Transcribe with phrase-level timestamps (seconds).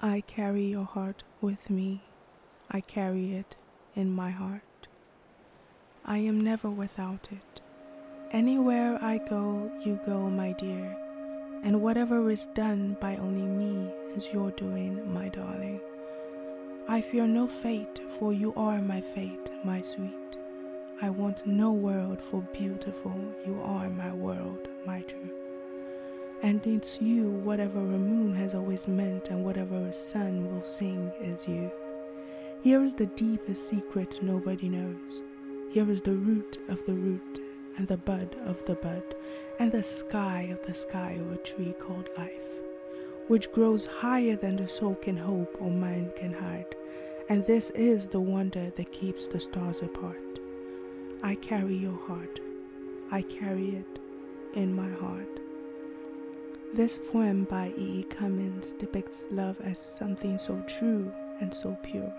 [0.00, 2.02] I carry your heart with me.
[2.70, 3.56] I carry it
[3.94, 4.88] in my heart.
[6.04, 7.62] I am never without it.
[8.30, 10.94] Anywhere I go, you go, my dear.
[11.62, 15.80] And whatever is done by only me is your doing, my darling.
[16.86, 20.36] I fear no fate, for you are my fate, my sweet.
[21.00, 23.14] I want no world for beautiful,
[23.46, 25.45] you are my world, my true.
[26.42, 31.10] And it's you, whatever a moon has always meant, and whatever a sun will sing
[31.20, 31.70] is you.
[32.62, 35.22] Here is the deepest secret nobody knows.
[35.70, 37.40] Here is the root of the root,
[37.76, 39.02] and the bud of the bud,
[39.58, 42.32] and the sky of the sky of a tree called life,
[43.28, 46.74] which grows higher than the soul can hope or mind can hide.
[47.28, 50.40] And this is the wonder that keeps the stars apart.
[51.22, 52.40] I carry your heart,
[53.10, 53.98] I carry it
[54.54, 55.40] in my heart.
[56.74, 58.00] This poem by E.
[58.00, 58.02] E.
[58.02, 62.12] Cummings depicts love as something so true and so pure.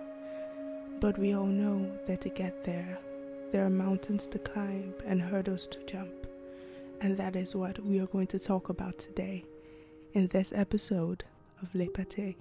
[1.00, 2.98] But we all know that to get there,
[3.52, 6.28] there are mountains to climb and hurdles to jump.
[7.02, 9.46] And that is what we are going to talk about today
[10.14, 11.24] in this episode
[11.62, 12.36] of Le Pâté.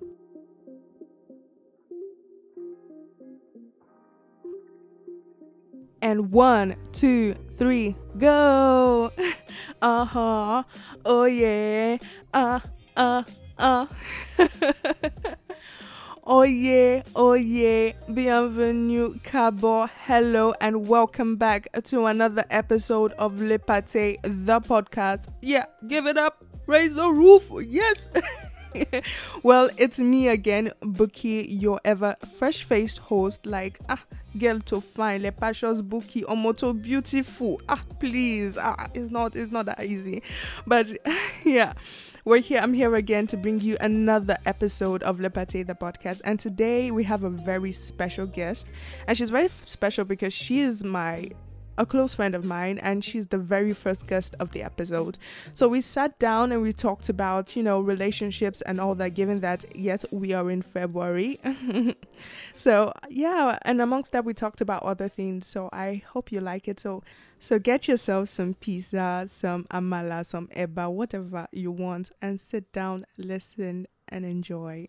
[6.00, 9.12] And one, two, three, go!
[9.82, 10.62] Uh huh.
[11.04, 11.98] Oh yeah.
[12.32, 12.60] Uh,
[12.96, 13.22] uh,
[13.58, 13.86] uh.
[16.24, 17.02] oh yeah.
[17.14, 17.92] Oh yeah.
[18.12, 19.86] Bienvenue, Cabo.
[20.06, 25.28] Hello, and welcome back to another episode of Le Pâté, the podcast.
[25.42, 26.44] Yeah, give it up.
[26.66, 27.50] Raise the roof.
[27.66, 28.08] Yes.
[29.42, 33.46] well, it's me again, Buki, your ever fresh faced host.
[33.46, 34.02] Like, ah,
[34.38, 37.60] girl to find, le passions Buki, omoto beautiful.
[37.68, 40.22] Ah, please, ah, it's not, it's not that easy,
[40.66, 40.88] but
[41.44, 41.72] yeah.
[42.24, 42.58] We're here.
[42.58, 46.20] I'm here again to bring you another episode of Le Pâté, the podcast.
[46.24, 48.66] And today we have a very special guest.
[49.06, 51.30] And she's very special because she is my
[51.78, 55.18] a close friend of mine and she's the very first guest of the episode.
[55.54, 59.40] So we sat down and we talked about, you know, relationships and all that given
[59.40, 61.40] that yes, we are in February.
[62.56, 65.46] so, yeah, and amongst that we talked about other things.
[65.46, 66.80] So I hope you like it.
[66.80, 67.02] So
[67.38, 73.04] so get yourself some pizza, some amala, some eba, whatever you want and sit down,
[73.18, 74.88] listen and enjoy.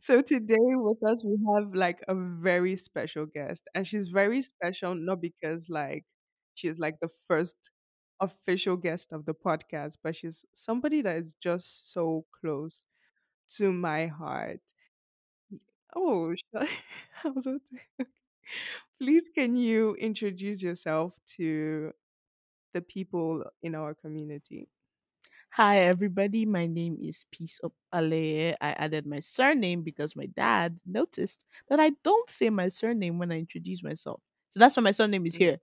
[0.00, 4.94] So today with us we have like a very special guest and she's very special
[4.94, 6.04] not because like
[6.54, 7.70] she's like the first
[8.20, 12.82] official guest of the podcast but she's somebody that is just so close
[13.56, 14.60] to my heart.
[15.94, 16.34] Oh,
[17.24, 17.46] I was
[19.00, 21.92] please can you introduce yourself to
[22.74, 24.68] the people in our community?
[25.54, 26.46] Hi, everybody.
[26.46, 28.54] My name is Peace of Aleye.
[28.60, 33.32] I added my surname because my dad noticed that I don't say my surname when
[33.32, 34.20] I introduce myself.
[34.50, 35.38] So that's why my surname is Mm.
[35.38, 35.58] here.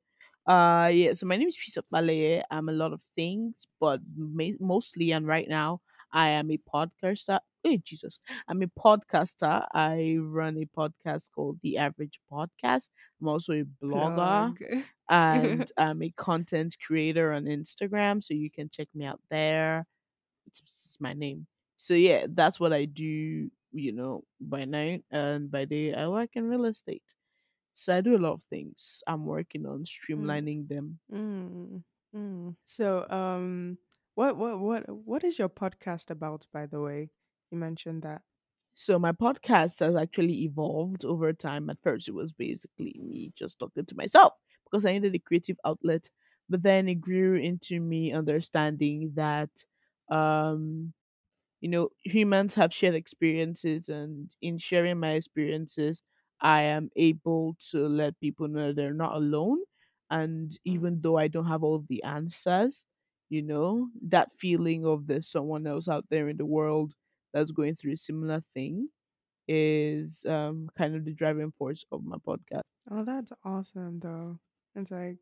[0.45, 1.13] Uh, yeah.
[1.13, 2.43] So my name is Peace of Aleye.
[2.51, 5.81] I'm a lot of things, but ma- mostly and right now,
[6.11, 7.39] I am a podcaster.
[7.67, 8.19] Hey, Jesus.
[8.47, 9.67] I'm a podcaster.
[9.73, 12.89] I run a podcast called The Average Podcast.
[13.21, 18.87] I'm also a blogger and I'm a content creator on Instagram, so you can check
[18.95, 19.85] me out there.
[20.47, 21.47] It's, it's my name.
[21.77, 26.31] So yeah, that's what I do, you know, by night and by day I work
[26.33, 27.03] in real estate.
[27.73, 29.03] So I do a lot of things.
[29.07, 29.85] I'm working on
[30.17, 30.99] Mm, streamlining them.
[31.11, 31.83] mm,
[32.15, 32.55] mm.
[32.65, 33.77] So, um,
[34.15, 37.11] what, what, what, what is your podcast about, by the way?
[37.51, 38.21] You mentioned that.
[38.73, 41.69] So my podcast has actually evolved over time.
[41.69, 44.33] At first, it was basically me just talking to myself
[44.69, 46.09] because I needed a creative outlet.
[46.49, 49.49] But then it grew into me understanding that
[50.09, 50.93] um
[51.61, 56.01] you know humans have shared experiences and in sharing my experiences
[56.41, 59.59] i am able to let people know they're not alone
[60.09, 62.85] and even though i don't have all the answers
[63.29, 66.93] you know that feeling of there's someone else out there in the world
[67.33, 68.89] that's going through a similar thing
[69.47, 74.39] is um kind of the driving force of my podcast Oh, that's awesome, though.
[74.75, 75.17] It's like,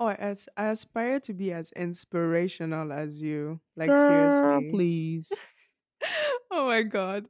[0.00, 3.60] oh, I, as, I aspire to be as inspirational as you.
[3.76, 4.70] Like, girl seriously.
[4.70, 5.32] please
[6.50, 7.26] oh my God.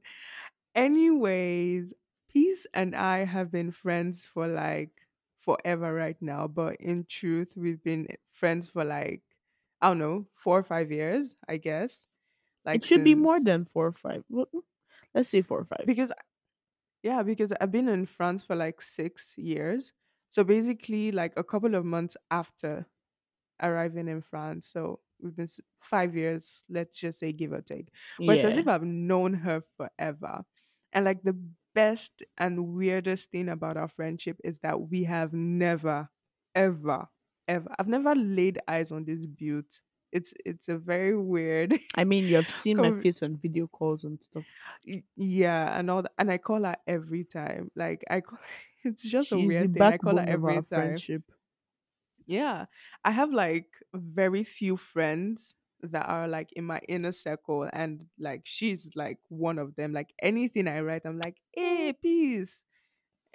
[0.74, 1.94] Anyways,
[2.32, 4.90] Peace and I have been friends for like
[5.38, 9.22] forever right now, but in truth, we've been friends for like,
[9.82, 12.06] I don't know, four or five years, I guess.
[12.70, 14.46] It Like, should be more than four or five mm,
[15.14, 16.12] let's say four or five because
[17.02, 19.92] Yeah, because I've been in France for like six years.
[20.30, 22.86] So basically, like a couple of months after
[23.62, 24.68] arriving in France.
[24.68, 25.48] So we've been
[25.80, 27.88] five years, let's just say give or take.
[28.26, 30.44] But it's as if I've known her forever.
[30.92, 31.38] And like the
[31.74, 36.08] best and weirdest thing about our friendship is that we have never,
[36.54, 37.08] ever,
[37.48, 39.80] ever, I've never laid eyes on this beaut.
[40.12, 44.04] It's it's a very weird I mean, you have seen my face on video calls
[44.04, 44.44] and stuff.
[45.16, 46.12] yeah, and all that.
[46.18, 47.70] And I call her every time.
[47.74, 48.38] Like I call,
[48.84, 49.82] it's just a She the weird thing.
[49.82, 50.64] I call her every time.
[50.64, 51.22] friendship.
[52.26, 52.66] Yeah.
[53.04, 58.42] I have like very few friends that are like in my inner circle and like
[58.44, 59.92] she's like one of them.
[59.92, 62.64] Like anything I write, I'm like, hey, please.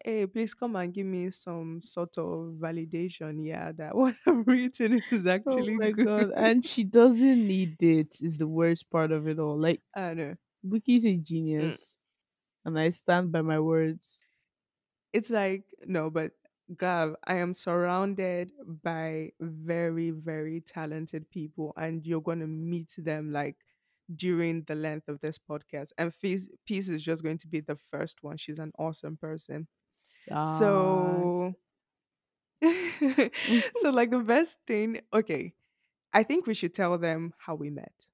[0.04, 3.46] Hey, please come and give me some sort of validation.
[3.46, 5.32] Yeah, that what I'm written is actually.
[5.46, 6.08] Oh actually my good.
[6.08, 6.32] god.
[6.36, 9.58] And she doesn't need it is the worst part of it all.
[9.60, 10.36] Like I know.
[10.66, 11.18] Buki's a
[11.60, 11.78] Mm.
[11.78, 11.96] genius.
[12.66, 14.26] And I stand by my words.
[15.14, 16.32] It's like, no, but
[16.78, 18.52] Gav, I am surrounded
[18.84, 23.56] by very, very talented people, and you're going to meet them like
[24.16, 25.92] during the length of this podcast.
[25.98, 28.38] And Peace, Peace is just going to be the first one.
[28.38, 29.68] She's an awesome person.
[30.42, 31.56] So,
[33.76, 35.54] so like the best thing, okay,
[36.14, 38.06] I think we should tell them how we met.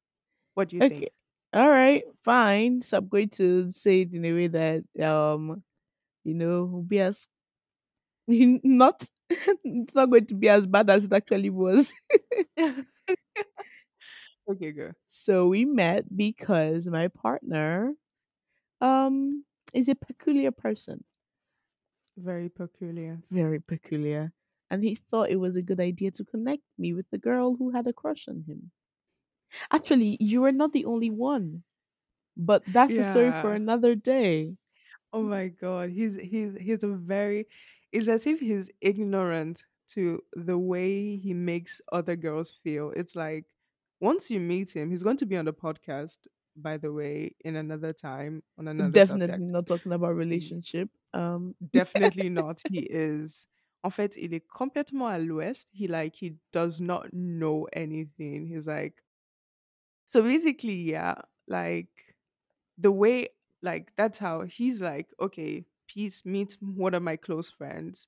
[0.56, 0.84] What do you Okay.
[0.84, 1.10] think?
[1.54, 2.82] All right, fine.
[2.82, 5.64] So I'm going to say it in a way that um,
[6.24, 7.28] you know, will be as
[8.28, 11.94] not it's not going to be as bad as it actually was.
[14.48, 14.92] okay, go.
[15.08, 17.94] So we met because my partner
[18.82, 21.04] um is a peculiar person.
[22.18, 23.22] Very peculiar.
[23.30, 24.34] Very peculiar.
[24.70, 27.70] And he thought it was a good idea to connect me with the girl who
[27.70, 28.72] had a crush on him.
[29.72, 31.64] Actually, you were not the only one.
[32.38, 33.56] But that's a story for Yeah.
[33.56, 34.58] another day.
[35.12, 37.48] Oh my god, he's he's he's a very
[37.92, 42.92] it's as if he's ignorant to the way he makes other girls feel.
[42.96, 43.46] It's like
[44.00, 47.56] once you meet him, he's going to be on the podcast, by the way, in
[47.56, 49.46] another time on another Definitely subject.
[49.46, 50.90] not talking about relationship.
[51.14, 52.62] Um definitely not.
[52.62, 53.48] He is
[53.84, 55.68] en fait, il est complètement à l'ouest.
[55.74, 58.48] He like he does not know anything.
[58.48, 59.04] He's like
[60.06, 61.16] so basically, yeah,
[61.48, 62.16] like
[62.78, 63.30] the way
[63.62, 68.08] like that's how he's like okay peace meet one of my close friends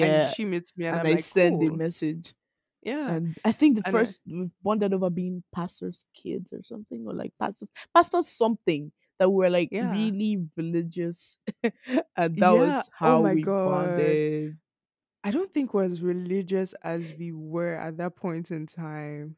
[0.00, 2.34] and yeah, she meets me and and i'm like send a message.
[2.82, 7.06] yeah And I think the and first we bonded over being pastors' kids or something,
[7.06, 9.92] or like pastors, pastors something that were like yeah.
[9.92, 11.72] really religious, and
[12.16, 12.52] that yeah.
[12.52, 13.86] was oh how my we god.
[13.86, 14.56] bonded.
[15.22, 19.36] i don't think we're as religious as we were at that point in time.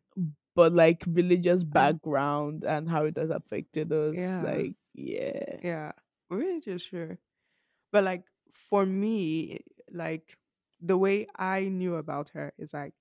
[0.55, 4.43] But like religious background and how it has affected us, yeah.
[4.43, 5.93] like yeah, yeah.
[6.31, 7.19] We're just sure.
[7.91, 10.37] But like for me like
[10.81, 12.93] the way i knew about her is like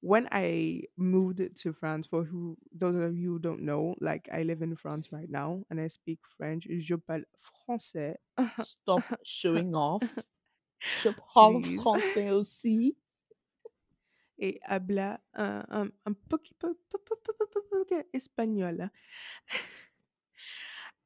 [0.00, 4.42] when I moved to France, for who those of you who don't know, like I
[4.42, 6.66] live in France right now and I speak French.
[6.70, 8.16] Je parle français.
[8.62, 10.02] stop showing off.
[11.02, 11.80] Je parle Please.
[11.80, 12.96] français aussi.
[14.40, 16.14] Et habla un, un, un.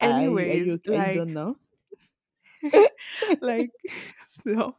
[0.03, 1.57] Are, are you Anyways, you done like, now?
[3.41, 3.71] like,
[4.45, 4.77] so,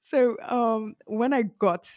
[0.00, 1.90] so, um, when I got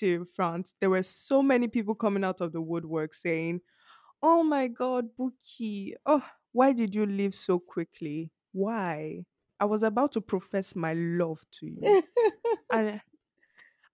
[0.00, 3.60] to France, there were so many people coming out of the woodwork saying,
[4.22, 5.94] Oh my God, Buki.
[6.06, 8.30] Oh, why did you leave so quickly?
[8.52, 9.24] Why?
[9.60, 11.96] I was about to profess my love to you.
[12.72, 13.00] And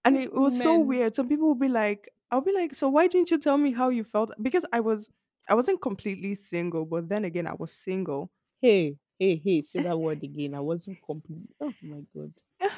[0.05, 1.15] and it was so weird.
[1.15, 3.89] Some people would be like, I'll be like, so why didn't you tell me how
[3.91, 4.33] you felt?
[4.43, 5.11] Because I was
[5.49, 8.31] I wasn't completely single, but then again, I was single.
[8.61, 10.55] Hey, hey, hey, say that word again.
[10.55, 11.51] I wasn't complete.
[11.61, 12.33] Oh my god.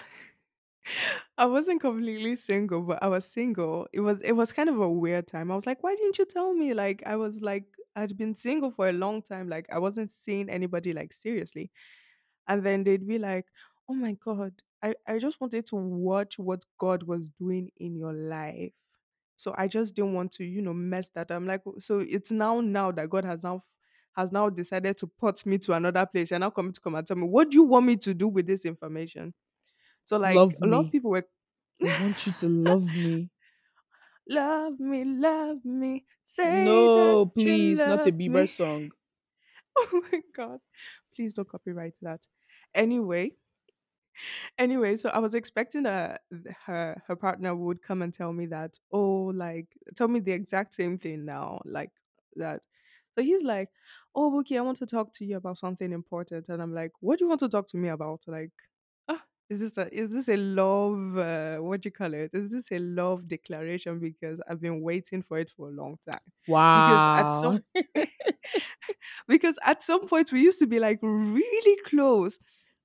[1.36, 3.88] I wasn't completely single, but I was single.
[3.92, 5.50] It was it was kind of a weird time.
[5.50, 6.74] I was like, why didn't you tell me?
[6.74, 7.64] Like I was like
[7.96, 9.48] I'd been single for a long time.
[9.48, 11.70] Like I wasn't seeing anybody like seriously.
[12.48, 13.46] And then they'd be like,
[13.88, 18.12] Oh my God, I, I just wanted to watch what God was doing in your
[18.14, 18.72] life.
[19.36, 21.30] So I just didn't want to, you know, mess that.
[21.30, 21.36] up.
[21.36, 23.62] I'm like, oh, so it's now now that God has now
[24.16, 26.30] has now decided to put me to another place.
[26.30, 28.28] You're now coming to come and tell me, what do you want me to do
[28.28, 29.34] with this information?
[30.04, 31.26] So like Love a lot of people were
[31.82, 33.30] I want you to love me.
[34.28, 38.48] love me, love me, say No, please, not a love Bieber me.
[38.48, 38.92] song.
[39.76, 40.60] Oh my god.
[41.14, 42.26] Please don't copyright that.
[42.74, 43.32] Anyway,
[44.58, 46.18] anyway, so I was expecting th-
[46.66, 50.74] her her partner would come and tell me that, oh, like tell me the exact
[50.74, 51.92] same thing now, like
[52.36, 52.62] that.
[53.16, 53.70] So he's like,
[54.16, 56.48] Oh, okay, I want to talk to you about something important.
[56.48, 58.22] And I'm like, What do you want to talk to me about?
[58.26, 58.52] Like.
[59.50, 62.30] Is this a is this a love uh, what do you call it?
[62.32, 64.00] Is this a love declaration?
[64.00, 66.32] Because I've been waiting for it for a long time.
[66.46, 67.60] wow Because at some
[69.28, 72.38] because at some point we used to be like really close,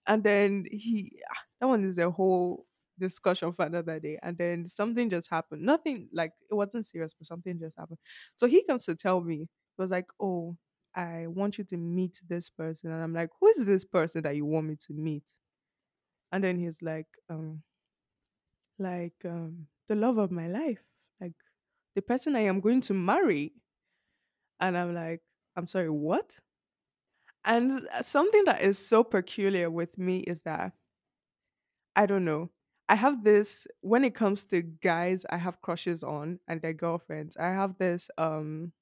[0.08, 2.66] and then he ah, that one is a whole
[3.00, 4.20] discussion for another day.
[4.22, 5.62] And then something just happened.
[5.64, 8.00] Nothing like it wasn't serious, but something just happened.
[8.36, 9.48] So he comes to tell me, he
[9.82, 10.58] was like, "Oh,
[10.96, 14.36] I want you to meet this person," and I'm like, "Who is this person that
[14.36, 15.34] you want me to meet?"
[16.32, 17.64] And then he's like, um,
[18.78, 20.84] like um, the love of my life,
[21.20, 21.34] like
[21.96, 23.54] the person I am going to marry.
[24.60, 25.22] And I'm like,
[25.56, 26.40] I'm sorry, what?
[27.46, 30.74] And uh, something that is so peculiar with me is that
[31.96, 32.52] I don't know.
[32.88, 37.38] I have this when it comes to guys I have crushes on and their girlfriends.
[37.38, 38.74] I have this um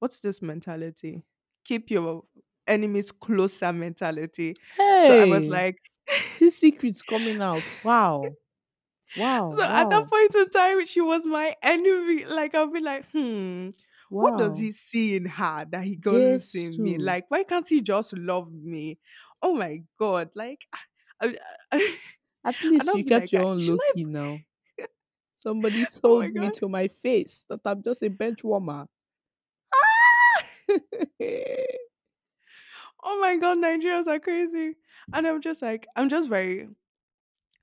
[0.00, 1.24] what's this mentality?
[1.64, 2.24] Keep your
[2.66, 4.58] enemies closer mentality.
[5.00, 5.78] So I was like
[6.32, 7.70] see secrets coming out.
[7.82, 8.36] Wow.
[9.14, 9.50] Wow.
[9.50, 12.24] So at that point in time, she was my enemy.
[12.24, 13.70] Like I'll be like, hmm,
[14.18, 16.98] what does he see in her that he doesn't see in me?
[16.98, 18.98] Like, why can't he just love me?
[19.42, 20.30] Oh my god!
[20.34, 20.66] Like,
[21.20, 21.36] I,
[21.72, 21.98] I,
[22.44, 23.96] At least you kept like, your "Ah, own low not.
[23.96, 24.44] now.
[25.38, 28.88] Somebody Oh told me to my face that I'm just a bench warmer.
[29.72, 30.44] Ah!
[33.02, 33.58] Oh my god!
[33.58, 34.76] Nigerians are crazy."
[35.12, 36.68] And I'm just like, I'm just very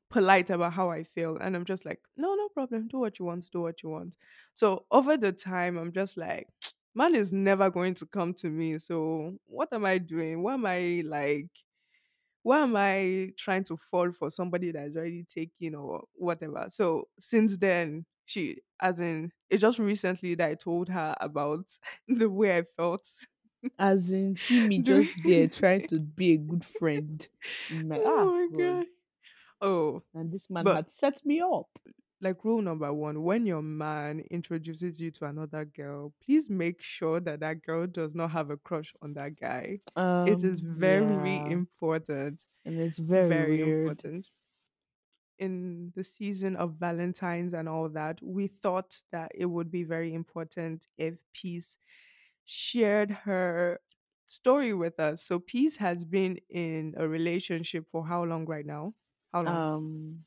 [0.09, 1.37] polite about how I feel.
[1.37, 2.87] And I'm just like, no, no problem.
[2.87, 4.17] Do what you want, do what you want.
[4.53, 6.47] So over the time, I'm just like,
[6.95, 8.77] man is never going to come to me.
[8.79, 10.43] So what am I doing?
[10.43, 11.47] Why am I like,
[12.43, 16.67] why am I trying to fall for somebody that's already taken or whatever?
[16.69, 21.67] So since then, she, as in, it's just recently that I told her about
[22.07, 23.09] the way I felt.
[23.77, 27.27] As in, see me just there trying to be a good friend.
[27.69, 28.85] I'm ah, oh my God.
[29.61, 31.77] Oh, And this man but had set me up.
[32.21, 37.19] like rule number one when your man introduces you to another girl please make sure
[37.19, 39.79] that that girl does not have a crush on that guy
[40.23, 41.47] it is Um, very yeah.
[41.47, 44.03] important And it's very very weird.
[44.03, 44.29] important
[45.39, 50.13] in the season of valentines and all that we thought that it would be very
[50.13, 51.77] important if peace
[52.51, 53.79] shared her
[54.27, 58.93] story with us so peace has been in a relationship for how long right now
[59.33, 60.25] how long Um,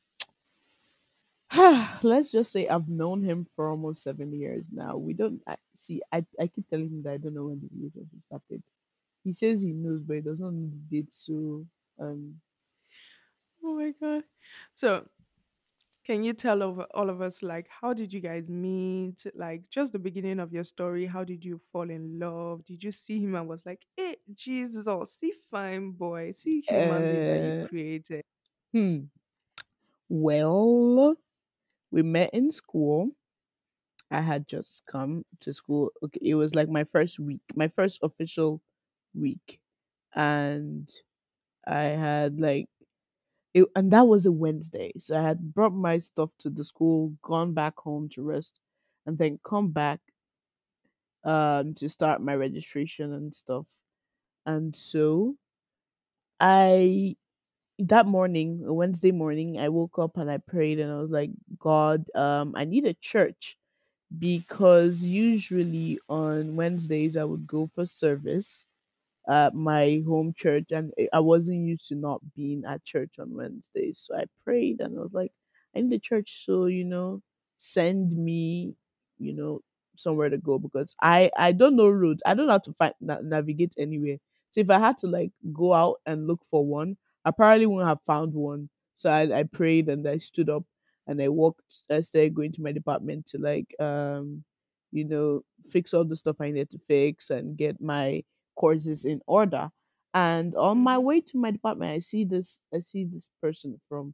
[2.03, 4.97] let's just say I've known him for almost seven years now.
[4.97, 6.01] We don't I, see.
[6.11, 8.63] I I keep telling him that I don't know when the relationship started.
[9.23, 11.13] He says he knows, but he doesn't know the date.
[11.13, 11.67] So,
[11.99, 12.41] um,
[13.63, 14.23] oh my god
[14.75, 15.07] so
[16.05, 19.25] Can you tell over all of us like how did you guys meet?
[19.35, 21.05] Like just the beginning of your story.
[21.07, 22.63] How did you fall in love?
[22.65, 27.23] Did you see him and was like, hey, Jesus, see fine boy, see human being
[27.23, 28.23] that he uh, created.
[28.73, 29.05] hmm.
[30.09, 31.15] Well,
[31.91, 33.11] we met in school.
[34.11, 35.91] I had just come to school.
[36.03, 38.61] Okay, it was like my first week, my first official
[39.13, 39.59] week,
[40.15, 40.91] and
[41.67, 42.69] I had like
[43.55, 44.93] it, and that was a Wednesday.
[44.99, 48.59] So I had brought my stuff to the school, gone back home to rest,
[49.07, 50.01] and then come back
[51.23, 53.65] um to start my registration and stuff.
[54.45, 55.37] And so
[56.39, 57.15] I
[57.79, 62.05] that morning, Wednesday morning, I woke up and I prayed and I was like, God,
[62.15, 63.57] um, I need a church
[64.17, 68.65] because usually on Wednesdays I would go for service
[69.29, 74.05] at my home church and I wasn't used to not being at church on Wednesdays.
[74.07, 75.31] So I prayed and I was like,
[75.75, 77.21] I need the church, so you know,
[77.57, 78.75] send me,
[79.17, 79.61] you know,
[79.95, 82.21] somewhere to go because I I don't know roads.
[82.25, 84.17] I don't know how to find na- navigate anywhere.
[84.51, 87.87] So if I had to like go out and look for one, I probably wouldn't
[87.89, 88.69] have found one.
[88.95, 90.63] So I, I prayed and I stood up
[91.07, 94.43] and I walked I started going to my department to like um
[94.91, 98.23] you know fix all the stuff I needed to fix and get my
[98.55, 99.69] courses in order.
[100.13, 103.79] And on my hmm way to my department, I see this I see this person
[103.89, 104.13] from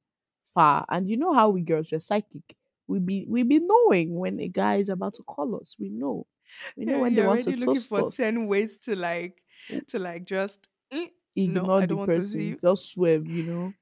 [0.53, 0.85] far.
[0.89, 2.55] And you know how we girls are psychic.
[2.87, 5.75] We be we be knowing when a guy is about to call us.
[5.79, 6.27] We know.
[6.77, 8.17] We know Yeah, when they want to looking toast for us.
[8.17, 9.43] 10 ways to like
[9.87, 11.07] to like just "Eh,
[11.45, 13.75] no, ignore I the don't want to see person, just swerve, you know.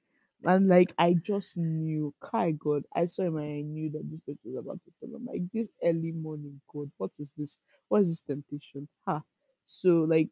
[0.46, 4.22] And like I just knew, Kai God, I saw him and I knew that this
[4.22, 5.14] person was about to come.
[5.16, 7.58] I'm like, this early morning, God, what is this?
[7.90, 8.88] What is this temptation?
[9.06, 9.22] Ha.
[9.66, 10.30] So like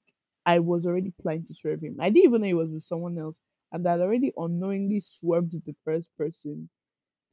[0.47, 1.97] I was already planning to swerve him.
[2.01, 3.39] I didn't even know he was with someone else.
[3.73, 6.69] And I'd already unknowingly swerved the first person.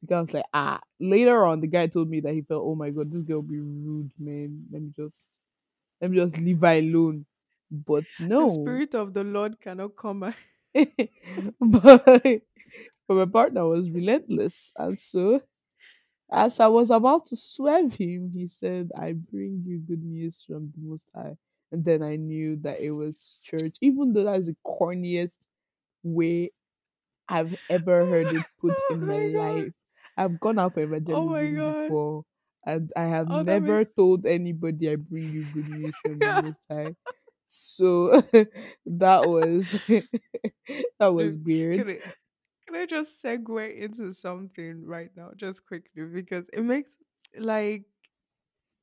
[0.01, 0.81] The guy was like, ah.
[0.99, 3.59] Later on, the guy told me that he felt, oh my god, this girl be
[3.59, 4.65] rude, man.
[4.71, 5.39] Let me just
[6.01, 7.25] let me just leave her alone.
[7.71, 10.33] But no, The spirit of the Lord cannot come.
[11.59, 12.23] but
[13.07, 14.73] But my partner was relentless.
[14.77, 15.41] And so,
[16.31, 20.71] as I was about to swerve him, he said, I bring you good news from
[20.75, 21.37] the Most High.
[21.71, 25.47] And then I knew that it was church, even though that's the corniest
[26.03, 26.51] way
[27.29, 29.73] I've ever heard it put oh in my my life.
[30.17, 30.81] I've gone out for
[31.11, 31.95] Oh evangelism god.
[31.97, 32.23] before,
[32.65, 36.31] and I have Oh never makes told anybody I bring you good news from the
[36.33, 36.95] Most High.
[37.47, 38.21] So
[38.85, 39.71] that was
[40.99, 41.83] that was weird.
[41.83, 41.99] can I
[42.67, 46.97] can I just segue into something right now, just quickly, because it makes
[47.37, 47.85] like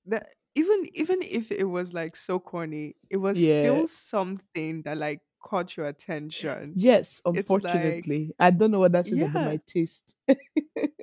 [0.06, 3.42] that even even if it was like so corny, it was Yeah.
[3.42, 6.76] still something that like caught your attention.
[6.76, 8.34] Yes, It's like, unfortunately.
[8.38, 10.16] I don't know what that says about yeah, my taste.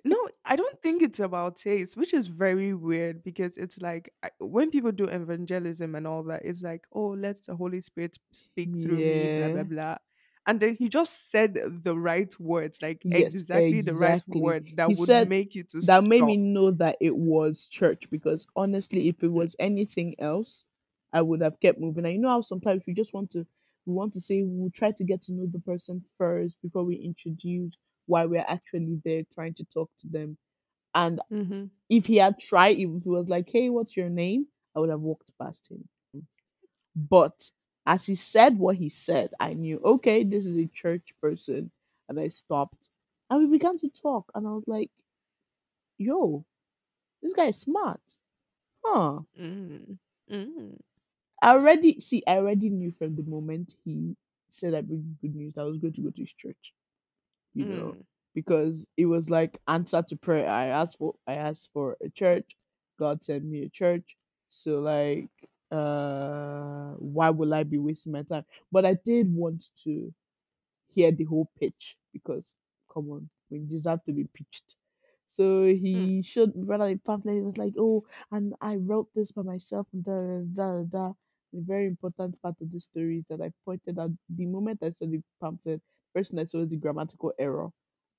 [0.06, 4.32] no, I don't think it's about taste, which is very weird because it's like I-
[4.40, 8.78] when people do evangelism and all that, it's like, oh, let the Holy Spirit speak
[8.78, 9.66] through me, blah, blah, Yeah.
[9.66, 9.98] blah.
[10.50, 14.92] And then he just said the right words, like Yes, exactly the right word that
[14.92, 19.08] He would make you to that made me know that it was church because honestly,
[19.08, 20.66] if it was anything else,
[21.14, 22.06] I would have kept moving.
[22.06, 23.46] And you know how sometimes we just want to
[23.86, 26.96] we want to say we'll try to get to know the person first before we
[26.98, 27.76] introduce
[28.08, 30.38] why we're actually there trying to talk to them.
[30.96, 31.66] And Mm-hmm.
[31.90, 34.48] if he had tried, if he was like, Hey, what's your name?
[34.76, 35.90] I would have walked past him.
[36.96, 37.52] But
[37.86, 41.72] as he said what he said, I knew, okay, this is a church person.
[42.08, 42.90] And I stopped.
[43.30, 44.32] And we began to talk.
[44.34, 44.90] And I was like,
[45.98, 46.46] yo,
[47.22, 48.02] this guy is smart.
[48.84, 49.20] Huh.
[49.40, 49.98] Mm,
[50.32, 50.78] mm,
[51.42, 54.16] I already see, I already knew from the moment he
[54.50, 56.74] said I bring good news that I was going to go to his church,
[57.54, 58.04] you know, mm.
[58.34, 60.50] because it was like answer to prayer.
[60.50, 62.56] I asked for I asked for a church.
[63.00, 64.18] God sent me a church.
[64.50, 65.30] So like
[65.72, 68.46] uh why will I be wasting my time?
[68.72, 70.14] But I did want to
[70.90, 72.56] hear the whole pitch because
[72.94, 74.76] come on, we deserve to be pitched.
[75.28, 76.12] So Mm.
[76.14, 77.36] he showed me brother the pamphlet.
[77.36, 81.14] He was like, "Oh, and I wrote this by myself." And da da da da.
[81.54, 84.92] The very important part of the story is that I pointed out the moment I
[84.92, 85.82] saw the pamphlet,
[86.14, 87.70] first thing I saw was the grammatical error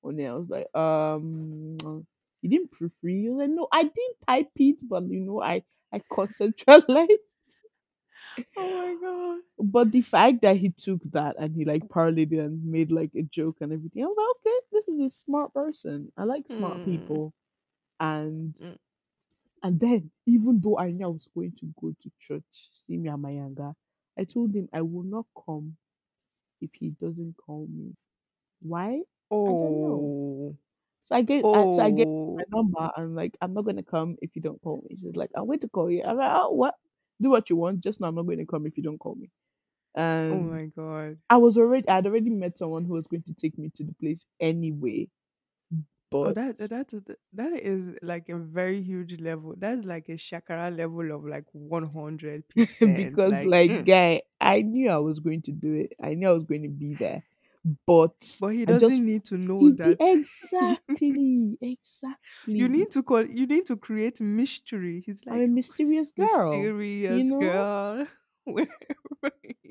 [0.02, 0.26] on it.
[0.26, 2.06] I was like, um,
[2.42, 3.20] you didn't proofread.
[3.22, 7.36] He was like, no, I didn't type it, but you know, I I concentralized.
[8.56, 9.42] Oh my god.
[9.58, 13.14] But the fact that he took that and he like parlayed it and made like
[13.14, 16.12] a joke and everything, I was like, okay, this is a smart person.
[16.16, 17.34] I like smart Mm, people.
[18.00, 18.76] And mm.
[19.62, 23.08] and then even though I knew I was going to go to church, see me
[23.08, 23.74] and my younger,
[24.18, 25.76] I told him I will not come
[26.60, 27.96] if he doesn't call me.
[28.60, 29.02] Why?
[29.46, 30.12] I don't know.
[30.12, 30.56] Oh.
[31.04, 32.60] So I gave uh, so I get my Oh.
[32.60, 34.96] number and like I'm not gonna come if you don't call me.
[34.96, 36.02] She's like, I'm going to call you.
[36.04, 36.74] I'm like, oh what?
[37.20, 37.80] Do what you want.
[37.82, 39.30] Just know I'm not going to come if you don't call me.
[39.94, 41.18] And Oh my god.
[41.28, 43.94] I was already I'd already met someone who was going to take me to the
[44.00, 45.08] place anyway.
[46.12, 46.94] Oh, But that that that's
[47.34, 49.54] that is like a very huge level.
[49.56, 52.96] That's like a shakara level of like one hundred percent.
[52.96, 53.86] because Like, like mm.
[53.86, 55.94] guy, I knew I was going to do it.
[56.02, 57.22] I knew I was going to be there.
[57.86, 60.00] But but he doesn't need to know he that.
[60.00, 62.20] exactly, exactly.
[62.56, 63.24] you need to call.
[63.26, 65.02] You need to create mystery.
[65.04, 66.72] He's like I'm a mysterious girl,
[67.08, 67.66] you mysterious know?
[67.72, 68.06] girl.
[68.46, 68.66] You?"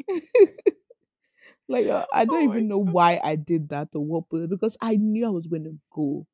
[1.67, 2.93] like uh, I don't oh even know god.
[2.93, 6.25] why I did that or what, because I knew I was going to go.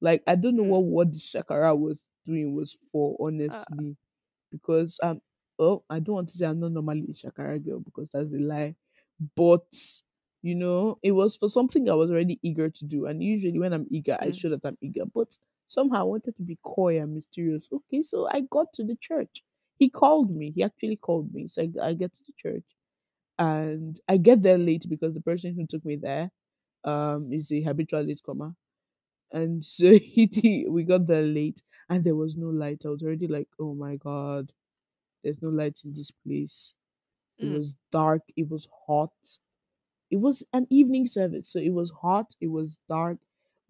[0.00, 3.16] Like I don't know what what the shakara was doing was for,
[3.48, 3.96] Uh, honestly.
[4.52, 5.22] Because um,
[5.58, 8.38] oh, I don't want to say I'm not normally a shakara girl because that's a
[8.38, 8.76] lie,
[9.36, 9.64] but
[10.42, 13.72] you know, it was for something I was already eager to do, and usually when
[13.72, 15.04] I'm eager, I mm, show that I'm eager.
[15.14, 15.36] But
[15.68, 17.68] somehow I wanted to be coy and mysterious.
[17.72, 19.42] Okay, so I got to the church.
[19.78, 20.52] He called me.
[20.54, 21.48] He actually called me.
[21.48, 22.64] So I, I get to the church
[23.38, 26.30] and I get there late because the person who took me there
[26.84, 28.52] um is a habitual late comer.
[29.32, 32.82] And so he, he we got there late and there was no light.
[32.84, 34.52] I was already like, oh my god,
[35.24, 36.74] there's no light in this place.
[37.38, 37.56] It mm.
[37.56, 39.12] was dark, it was hot.
[40.10, 43.18] It was an evening service, so it was hot, it was dark.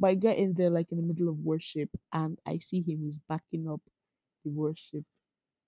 [0.01, 3.03] But I get in there like in the middle of worship and I see him,
[3.05, 3.81] he's backing up
[4.45, 5.05] the worship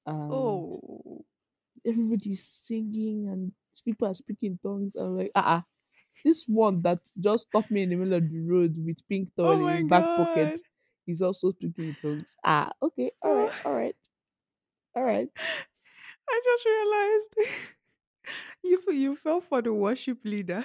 [0.07, 1.25] and Oh.
[1.87, 3.53] everybody's singing and
[3.85, 4.97] people are speaking tongues.
[4.97, 5.63] I'm like, ah, uh
[6.25, 9.53] This one that just stopped me in the middle of the road with pink towel
[9.53, 10.17] Oh in his back god.
[10.17, 10.61] pocket.
[11.07, 12.37] He's also speaking in tongues.
[12.45, 13.97] Ah, okay, all right, all right,
[14.97, 15.29] all right.
[16.31, 17.37] I just realized
[18.63, 20.65] you f- you fell for the worship leader.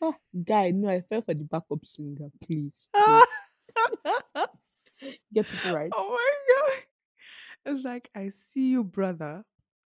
[0.00, 2.30] Ah, guy, no, I fell for the backup singer.
[2.44, 3.42] Please, oh please
[5.32, 5.94] get it right.
[5.94, 6.84] Oh my god.
[7.74, 9.44] It's like I see you, brother.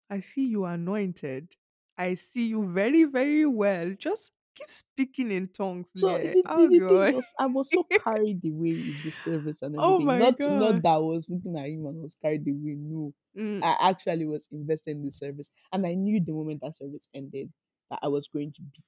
[0.09, 1.55] I see you anointed.
[1.97, 3.91] I see you very, very well.
[3.97, 6.33] Just keep speaking in tongues, So yeah.
[6.33, 7.13] the, the, Oh the god.
[7.15, 9.79] was, I was so carried away with the service and everything.
[9.79, 10.07] oh everything.
[10.07, 12.75] my Not not that I was looking at him and I was carried away.
[12.77, 16.77] No, Mm, I actually was invested in the service, and I knew the moment that
[16.77, 17.51] service ended
[17.89, 18.81] that I was going to be,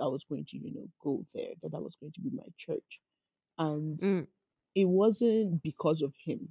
[0.00, 1.54] I was going to, you know, go there.
[1.62, 3.00] That I was going to be my church,
[3.58, 4.26] and mm,
[4.74, 6.48] it wasn't because of him.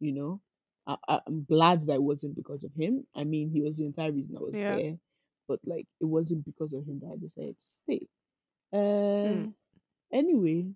[0.00, 0.40] You know,
[0.86, 3.06] I, I'm glad that it wasn't because of him.
[3.14, 4.76] I mean, he was the entire reason I was yeah.
[4.76, 4.94] there,
[5.48, 8.08] but like it wasn't because of him that I decided to stay.
[9.24, 9.46] Mm,
[10.12, 10.66] Uh, anyway,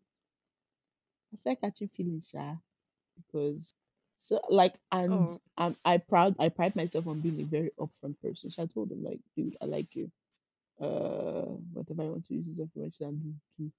[1.32, 2.54] I started catching feelings, sha,
[3.16, 3.74] because
[4.18, 5.40] so like, and oh.
[5.58, 8.50] um, I proud, I pride myself on being a very upfront person.
[8.50, 10.10] So I told him like, dude, I like you.
[10.80, 13.72] Uh, whatever I want to use this information and do.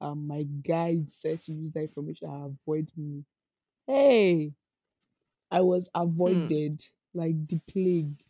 [0.00, 3.24] Um, my guy said to use that information and avoid me.
[3.86, 4.52] Hey,
[5.50, 5.88] I was
[6.26, 6.48] Mm.
[6.48, 8.22] avoided like the plague.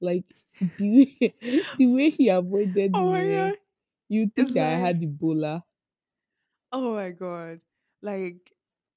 [0.00, 0.24] Like
[0.60, 3.58] the way, the way he avoided Oh me, god.
[4.08, 5.62] you think that I like had Ebola?
[6.72, 7.60] Oh my god.
[8.02, 8.52] Like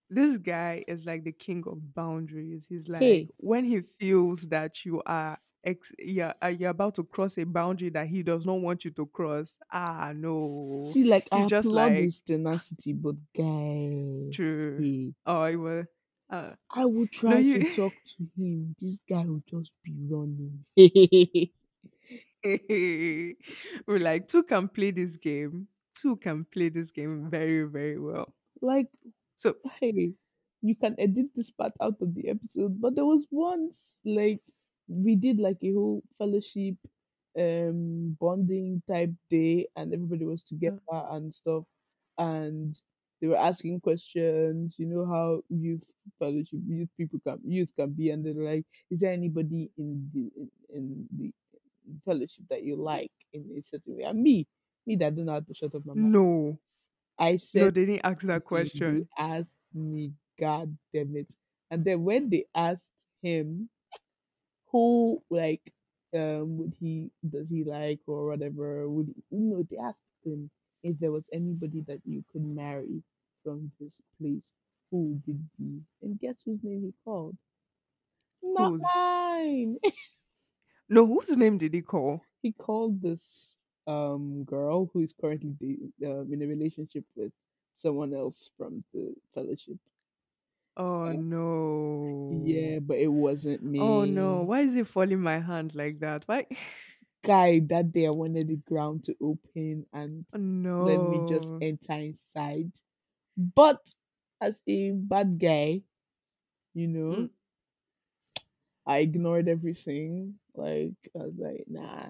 [0.09, 2.67] this guy is like the king of boundaries.
[2.67, 7.03] He's like Hey, when he feels that you are ex you're, uh, you're about to
[7.03, 9.57] cross a boundary that he does not want you to cross.
[9.71, 10.97] Ah no.
[10.99, 14.83] see, like I He's just applaud like his tenacity, but guy, true.
[14.83, 15.85] hey, Oh, it was
[16.31, 18.75] uh I would no try to talk to him.
[18.79, 20.65] This guy will just be running.
[23.87, 25.67] we're like two can play this game.
[25.95, 28.33] Two can play this game very, very well.
[28.61, 28.87] like,
[29.35, 30.13] So hey,
[30.61, 34.41] you can edit this part out of the episode, but there was once like
[34.87, 36.75] we did like a whole fellowship
[37.39, 41.63] um bonding type day and everybody was together uh, and stuff
[42.17, 42.81] and
[43.21, 45.83] they were asking questions you know how youth
[46.19, 50.31] fellowship youth people can youth can be and they're like is there anybody in the
[50.35, 51.31] in, in the
[52.05, 54.47] fellowship that you like in a certain way and me
[54.87, 56.57] me that don't know how to shut up my mouth no.
[57.19, 59.07] i said No, they didn't ask that question.
[59.17, 61.27] asked me god damn it
[61.69, 62.89] and then when they asked
[63.21, 63.69] him
[64.71, 65.61] who like
[66.15, 70.49] um would he does he like or whatever would he, you know they asked him
[70.83, 73.03] if there was anybody that you could marry
[73.43, 74.51] from this place
[74.91, 77.37] who it be and guess whose name he called
[78.43, 79.77] not Who's mine
[80.89, 82.23] no, whose name did he call?
[82.41, 87.31] he called this um girl who is currently dating, um, in a relationship with
[87.73, 89.77] someone else from the fellowship
[90.75, 92.07] Oh Uh, no.
[92.29, 93.79] yeah but it wasn't me.
[93.79, 94.43] Oh no.
[94.43, 96.23] me Why is it falling my hand like that?
[96.27, 96.45] Why?
[97.23, 100.25] guy that day i wanted the ground to open and
[100.79, 101.61] let me just no.
[101.61, 102.71] enter inside.
[103.37, 103.93] But
[104.39, 105.81] as a bad guy,
[106.73, 107.29] you know, Mm,
[108.85, 110.35] I ignored everything.
[110.55, 112.09] Like I was like, nah,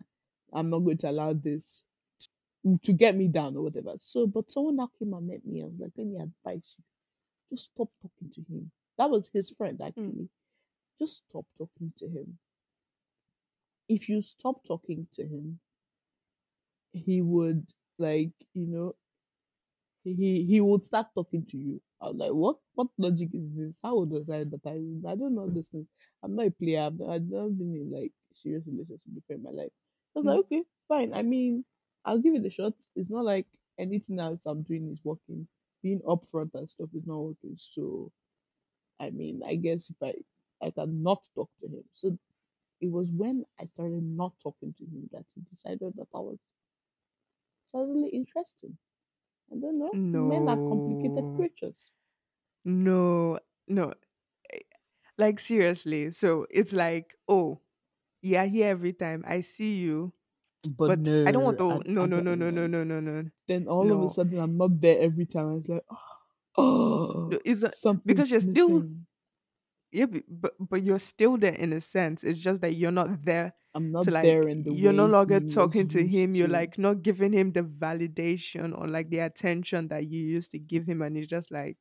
[0.54, 1.84] I'm not going to allow this
[2.84, 3.96] to get me down or whatever.
[4.00, 5.62] So, but someone now came and met me.
[5.62, 6.84] I was like, let me advise you.
[7.52, 8.72] Just stop talking to him.
[8.98, 9.88] That was his friend mm.
[9.88, 10.30] actually.
[11.00, 12.40] Just stop talking to him.
[13.88, 15.60] If you stop talking to him,
[16.94, 18.96] he would like, you know,
[20.04, 21.82] he he would start talking to you.
[22.02, 23.78] I was like, what what logic is this?
[23.84, 24.78] How old was I that I
[25.12, 25.88] I don't know this thing.
[26.24, 26.82] I'm not a player.
[26.82, 29.72] I've, I've never been in like serious relationship before in my life.
[30.16, 30.40] I was like, Mm.
[30.40, 31.14] okay, fine.
[31.14, 31.66] I mean,
[32.06, 32.74] I'll give it a shot.
[32.96, 33.48] It's not like
[33.80, 35.48] anything else I'm doing is working.
[35.84, 37.56] Being upfront and stuff is not working.
[37.58, 38.12] So
[39.00, 40.14] I mean, I guess if I
[40.66, 41.84] I can not talk to him.
[41.94, 42.18] So
[42.82, 46.40] it was when I started not talking to him that he decided that I was
[47.66, 48.78] suddenly interesting.
[49.52, 50.00] I don't know.
[50.18, 51.92] Men are complicated creatures.
[52.66, 53.40] No.
[53.68, 53.94] No.
[54.54, 54.60] Eh,
[55.18, 56.12] Like seriously.
[56.12, 57.62] So it's like, oh,
[58.22, 59.24] yeah, here every time.
[59.28, 60.14] I see you,
[60.66, 62.68] But but I don't want no, to I, no I no don't no no no
[62.68, 63.30] no no no.
[63.48, 65.48] Then all of a sudden, I'm not there every time.
[65.50, 65.86] I was like,
[67.30, 67.72] No, oh, It's a,
[68.06, 69.06] because you're still missing.
[69.92, 72.24] Yeah, but but you're still there in a sense.
[72.24, 75.40] It's just that you're not there I'm to not there in the you're no longer
[75.40, 76.36] talking to him.
[76.36, 80.60] You're like not giving him the validation or like the attention that you used to
[80.60, 81.78] give him, and he's just like,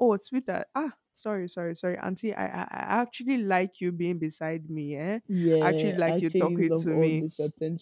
[0.00, 4.68] oh, sweetheart, ah, sorry, sorry, sorry, auntie, I I, I actually like you being beside
[4.70, 4.96] me.
[4.96, 5.20] Eh,
[5.60, 7.26] I actually like I you talking to me.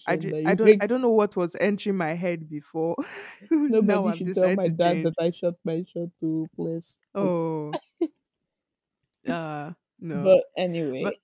[0.07, 2.97] I, ju- I don't I don't know what was entering my head before.
[3.51, 5.15] now Nobody should tell my to dad that.
[5.19, 6.99] I shot my shot to place.
[7.19, 7.57] Please.
[7.69, 7.81] Oh,
[9.29, 10.45] uh, no, But
[10.99, 11.19] but anyway,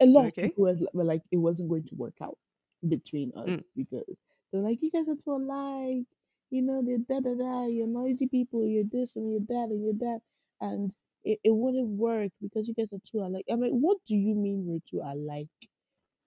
[0.00, 2.38] a lot of people was, were like, it wasn't going to work out
[2.86, 4.04] between us Mm, because
[4.52, 6.06] they're like, you guys are too alike.
[6.50, 7.66] You know, they're da da da.
[7.66, 8.66] You're noisy people.
[8.66, 10.20] You're this and you're that and you're that.
[10.60, 10.92] And
[11.24, 13.46] it, it wouldn't work because you guys are too alike.
[13.50, 15.48] I'm like, what do you mean we're too alike?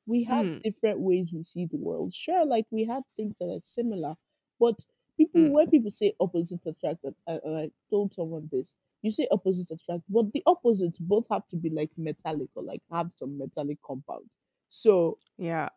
[0.07, 2.13] We have mm, different ways we see the world.
[2.13, 4.15] Sure, like we have things that are similar,
[4.59, 4.85] But
[5.17, 5.53] people, Mm.
[5.53, 10.31] when people say opposites attract, and I told someone this, you say opposites attract, but
[10.33, 14.29] the opposites both have to be like metallic or like have some metallic compound.
[14.69, 15.69] So Yeah.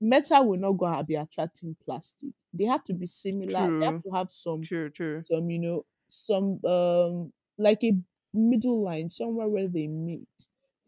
[0.00, 2.30] metal will not go and be attracting plastic.
[2.52, 3.72] They have to be similar.
[3.78, 4.90] They have to have some True.
[4.90, 5.24] True.
[5.24, 7.92] some you know some um like a
[8.34, 10.28] middle line somewhere where they meet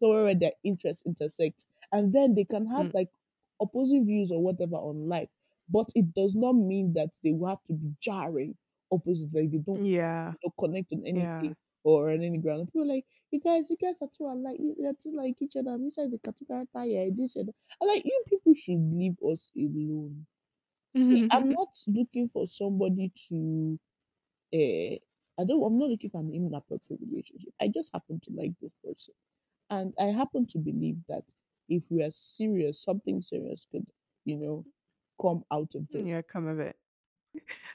[0.01, 2.95] somewhere where their interests intersect and then they can have Mm.
[2.95, 3.11] like
[3.61, 5.29] opposing views or whatever on life
[5.69, 8.57] but it does not mean that they will have to be jarring
[8.93, 10.33] opposites like they don't Yeah.
[10.33, 11.41] you know, connect on Yeah.
[11.41, 14.59] anything or on any ground people are like you guys you guys are too alike
[14.61, 17.89] you- you're too like each other i'm inside the category yeah this and that." i'm
[17.89, 20.27] like you people should leave us alone
[20.97, 23.79] see i'm not looking for somebody to
[24.55, 24.97] uh,
[25.39, 25.63] I don't.
[25.63, 27.51] I'm not looking for an inappropriate relationship.
[27.61, 29.15] I just happen to like this person,
[29.71, 31.23] and I happen to believe that
[31.69, 33.87] if we are serious, something serious could,
[34.25, 34.65] you know,
[35.21, 36.03] come out of this.
[36.05, 36.23] yeah.
[36.23, 36.77] Come of it.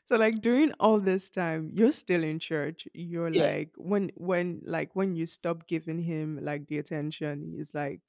[0.05, 2.87] So like during all this time, you're still in church.
[2.93, 7.73] You're Yeah, like when when like when you stop giving him like the attention, he's
[7.73, 8.01] like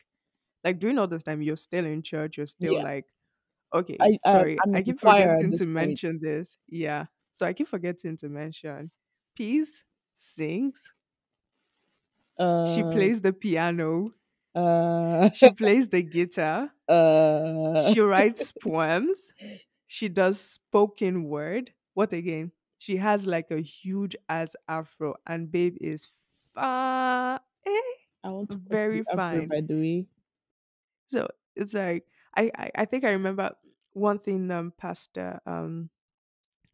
[0.64, 2.37] like during all this time, you're still in church.
[2.38, 2.82] You're still yeah.
[2.82, 3.06] like
[3.74, 4.00] okay.
[4.00, 6.00] I, I Sorry, I'm I in the keep choir at forgetting this to point.
[6.06, 6.59] mention this.
[6.68, 7.06] Yeah.
[7.32, 8.90] So I keep forgetting to mention.
[9.37, 9.85] Peace
[10.18, 10.94] sings.
[12.61, 14.09] She Uh, plays the piano.
[14.54, 16.72] uh, She plays the guitar.
[16.88, 16.94] uh.
[17.74, 19.32] She writes poems.
[19.96, 21.72] She does spoken word.
[21.94, 22.52] What again?
[22.78, 26.06] She has like a huge ass afro, and babe is
[26.54, 27.40] fine,
[28.22, 29.48] I want to very fine.
[29.48, 30.06] by the way.
[31.09, 32.06] So it's like
[32.37, 33.54] I, I I think I remember
[33.92, 35.90] one thing um Pastor um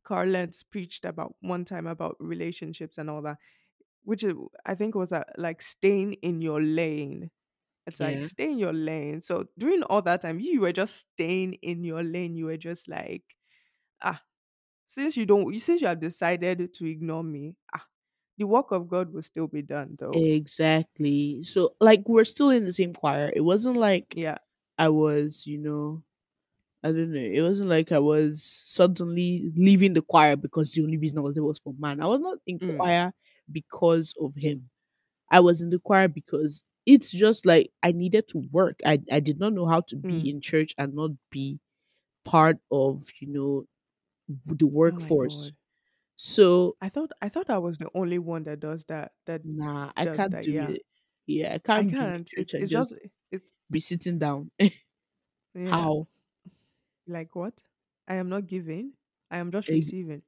[0.05, 3.39] Carlens preached about one time about relationships and all that,
[4.05, 4.35] which is
[4.67, 7.31] I think was uh, like staying in your lane.
[7.87, 8.29] It's like Yeah.
[8.29, 9.21] stay in your lane.
[9.21, 12.37] So during all that time, you were just staying in your lane.
[12.37, 13.25] You were just like,
[14.03, 14.21] ah,
[14.87, 17.87] since you don't, since you have decided to ignore me, ah,
[18.39, 20.29] the work of God will still be done, though.
[20.31, 21.43] Exactly.
[21.43, 23.33] So, like, we're still in the same choir.
[23.35, 24.39] It wasn't like Yeah.
[24.79, 26.05] I was, you know,
[26.85, 27.21] I don't know.
[27.21, 31.35] It wasn't like I was suddenly leaving the choir because the only reason I was
[31.35, 32.01] there was for man.
[32.03, 33.13] I was not in Mm, choir
[33.53, 34.71] because of him.
[35.31, 38.81] I was in the choir because it's just like I needed to work.
[38.85, 40.31] I, I did not know how to be mm.
[40.31, 41.61] in church and not be
[42.25, 43.67] part of, you know,
[44.47, 45.53] the Oh workforce.
[45.53, 45.57] God.
[46.17, 49.13] So I thought I thought I was the only one that does that.
[49.27, 50.43] That nah, I can't that.
[50.43, 50.69] do Yeah.
[50.69, 50.83] it.
[51.27, 52.31] Yeah, I I can't in can't.
[52.37, 52.95] It, it's just just
[53.31, 53.43] it.
[53.71, 54.51] be sitting down.
[55.55, 55.87] Yeah.
[55.87, 56.09] how?
[57.07, 57.63] Like what?
[58.09, 58.95] I am not giving.
[59.31, 60.23] I am just receiving.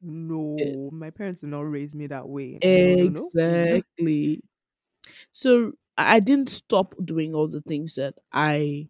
[0.59, 2.63] eh, No, my parents did not raise me that way.
[2.71, 3.33] No, no, no.
[3.49, 3.83] no.
[3.83, 4.43] Exactly.
[5.33, 8.89] So I didn't stop doing all the things that I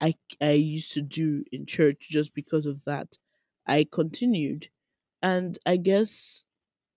[0.00, 3.18] I I used to do in church just because of that.
[3.66, 4.68] I continued,
[5.22, 6.46] and I guess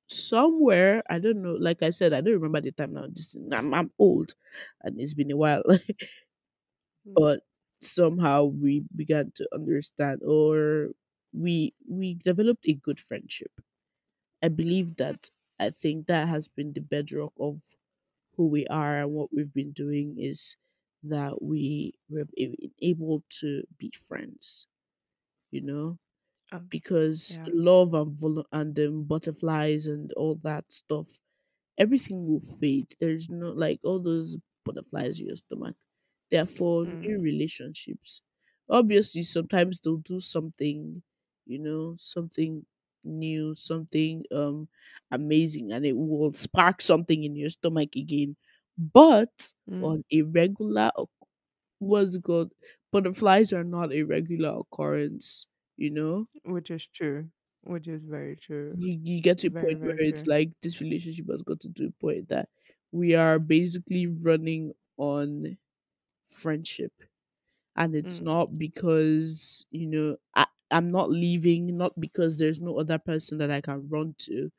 [0.09, 1.53] somewhere I don't know.
[1.59, 3.07] Like I said, I don't remember the time now.
[3.13, 4.35] Just, I'm I'm old,
[4.83, 5.63] and it's been a while.
[7.07, 7.41] Mm, but
[7.81, 10.89] somehow we began to understand, or
[11.33, 13.51] we we developed a good friendship.
[14.43, 15.31] I believe that.
[15.59, 17.61] I think that has been the bedrock of
[18.37, 20.57] who we are and what we've been doing is
[21.03, 22.25] that we were
[22.81, 24.67] able to be friends,
[25.51, 25.99] you know,
[26.51, 27.47] Um, because yeah.
[27.47, 31.19] love and vol- and um, butterflies and all that stuff,
[31.77, 32.95] everything will fade.
[32.99, 35.77] There's no like all those butterflies in your stomach.
[36.31, 38.21] Therefore, Mm, new relationships.
[38.69, 41.03] Obviously, sometimes they'll do something,
[41.45, 42.65] you know, something
[43.03, 44.69] new, something um
[45.11, 48.35] amazing, and it will spark something in your stomach again.
[48.77, 49.81] But mm.
[49.81, 51.09] on a regular, oc-
[51.79, 52.53] what's it called?
[52.91, 56.27] Butterflies are not a regular occurrence, you know?
[56.43, 57.31] Which is true.
[57.61, 58.77] Which is very true.
[58.77, 60.25] You, you get to a Very, point where very it's true.
[60.25, 62.49] like this relationship has got to do a point that
[62.91, 65.57] we are basically running on
[66.31, 66.93] friendship
[67.75, 72.77] and it's Mm, not because you know I, i'm not leaving not because there's no
[72.79, 74.51] other person that i can run to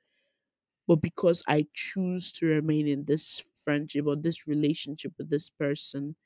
[0.86, 6.16] but because i choose to remain in this friendship or this relationship with this person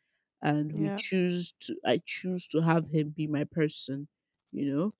[0.43, 0.97] and we yeah.
[0.97, 4.09] choose to i choose to have him be my person
[4.53, 4.95] you know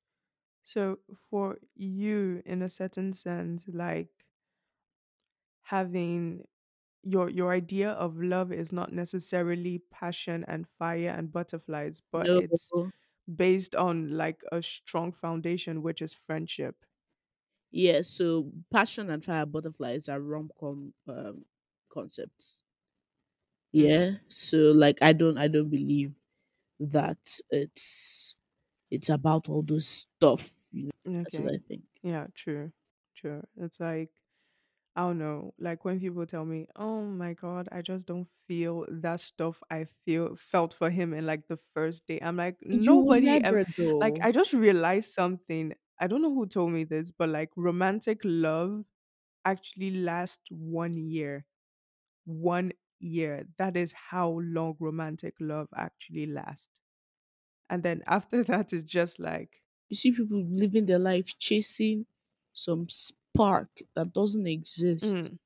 [0.65, 4.27] So for you, in a certain sense, like
[5.63, 6.47] having
[7.03, 12.41] your your idea of love is not necessarily passion and fire and butterflies, but no
[12.41, 12.75] it's
[13.35, 16.77] based on like a strong foundation, which is friendship.
[17.71, 21.45] yeah so passion and fire butterflies are rom-com um
[21.91, 22.63] concepts
[23.79, 26.15] Mm, yeah so like i don't i don't believe
[26.81, 28.37] that it's
[28.91, 30.93] it's about all this stuff You know,
[31.25, 31.55] that's what Okay.
[31.55, 31.85] I think.
[32.03, 32.73] Yeah, true.
[33.15, 33.43] True.
[33.57, 34.11] It's like
[34.97, 38.87] I don't know, like when people tell me, "Oh my God, I just don't feel
[38.89, 42.99] that stuff I feel felt for him in like the first day." I'm like, You
[42.99, 44.19] will nobody ever never like.
[44.23, 45.75] I just realized something.
[46.01, 48.85] I don't know who told me this, but like romantic love
[49.45, 51.47] actually lasts one year.
[52.27, 53.47] One year.
[53.59, 56.71] That is how long romantic love actually lasts.
[57.71, 62.07] And then after that, it's just like You see people living their life chasing
[62.53, 62.89] some
[63.37, 65.05] spark that doesn't exist.
[65.05, 65.39] mm,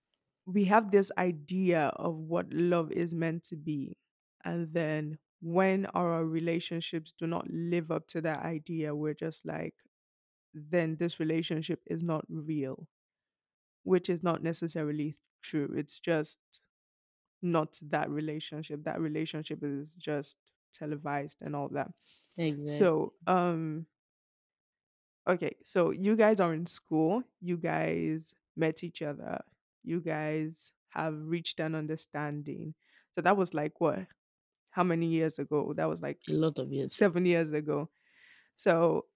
[0.46, 3.96] we have this idea of what love is meant to be.
[4.44, 9.74] And then when our relationships do not live up to that idea, we're just like,
[10.54, 12.86] then this relationship is not real,
[13.84, 15.72] which is not necessarily true.
[15.76, 16.38] It's just
[17.42, 18.84] not that relationship.
[18.84, 20.36] That relationship is just
[20.72, 21.90] televised and all that.
[22.66, 23.86] So, um,
[25.30, 29.40] okay, so you guys are in school, you guys met each other,
[29.84, 32.74] you guys have reached an understanding.
[33.14, 34.06] So that was like what?
[34.70, 35.72] How many years ago?
[35.76, 36.94] That was like A lot of years.
[36.96, 37.90] seven years ago.
[38.56, 39.06] So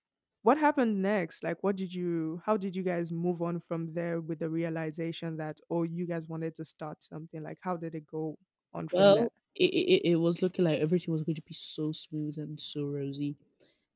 [0.43, 1.43] what happened next?
[1.43, 5.37] Like what did you how did you guys move on from there with the realization
[5.39, 7.43] that oh you guys wanted to start something?
[7.43, 8.39] Like how did it go
[8.75, 9.25] on from there?
[9.25, 12.59] Well, it, it, it was looking like everything was going to be so smooth and
[12.61, 13.37] so rosy.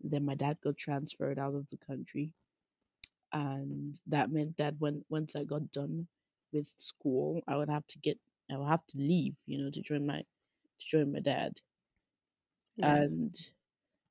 [0.00, 2.34] Then my dad got transferred out of the country,
[3.32, 6.08] and that meant that when once I got done
[6.52, 8.18] with school, I would have to get
[8.50, 11.61] I would have to leave, you know, to join my to join my dad,
[12.76, 13.12] Yes.
[13.12, 13.37] and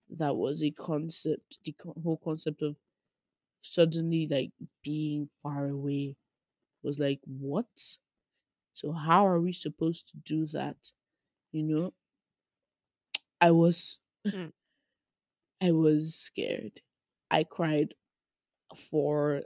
[0.10, 1.60] that was a concept.
[1.66, 2.78] The whole concept of
[3.62, 6.18] suddenly like being far away
[6.84, 8.00] was like what?
[8.74, 10.92] So how are we supposed to do that?
[11.52, 11.94] You know,
[13.42, 14.00] I was
[14.34, 14.52] Mm.
[15.62, 16.82] I was scared.
[17.32, 17.94] I cried
[18.90, 19.42] for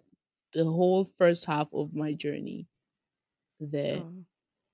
[0.54, 2.68] the whole first half of my journey
[3.60, 4.12] there Oh,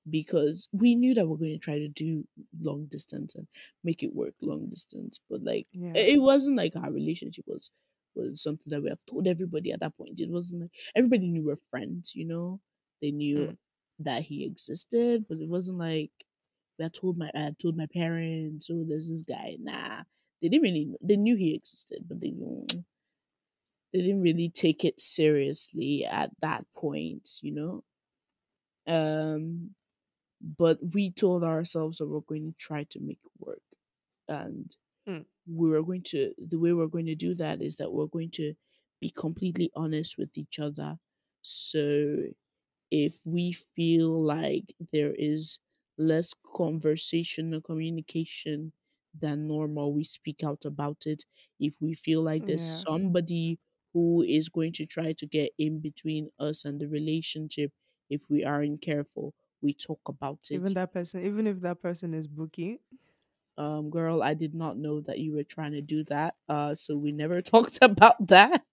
[0.10, 2.26] because we knew that we're going to try to do
[2.60, 3.48] long distance and
[3.84, 5.92] make it work long distance but like yeah.
[5.96, 7.70] it wasn't like our relationship was
[8.16, 11.46] was something that we have told everybody at that point it wasn't like everybody knew
[11.46, 12.60] we're friends you know
[13.02, 13.58] they knew Mm.
[14.00, 16.12] that he existed but it wasn't like
[16.80, 20.04] we had told my I had told my parents oh there's this guy nah
[20.42, 20.98] they didn't really know.
[21.02, 22.32] they knew he existed but they
[23.94, 27.84] they didn't really take it seriously at that point you know
[28.88, 29.72] um
[30.58, 33.62] but we told ourselves that we're going to try to make it work
[34.28, 34.76] and
[35.08, 35.26] Mm.
[35.48, 38.32] we were going to the way we're going to do that is that we're going
[38.32, 38.54] to
[39.02, 40.98] be completely honest with each other
[41.42, 42.18] so
[42.92, 45.60] if we feel like there is
[45.98, 48.74] less conversation or communication
[49.22, 51.24] than normal we speak out about it
[51.60, 52.86] if we feel like there's Yeah.
[52.88, 53.60] somebody
[53.94, 57.72] who is going to try to get in between us and the relationship
[58.10, 62.14] if we aren't careful we talk about it Even that person, even if that person
[62.14, 62.82] is bookie.
[63.58, 66.96] um girl i did not know that you were trying to do that uh so
[66.96, 68.64] we never talked about that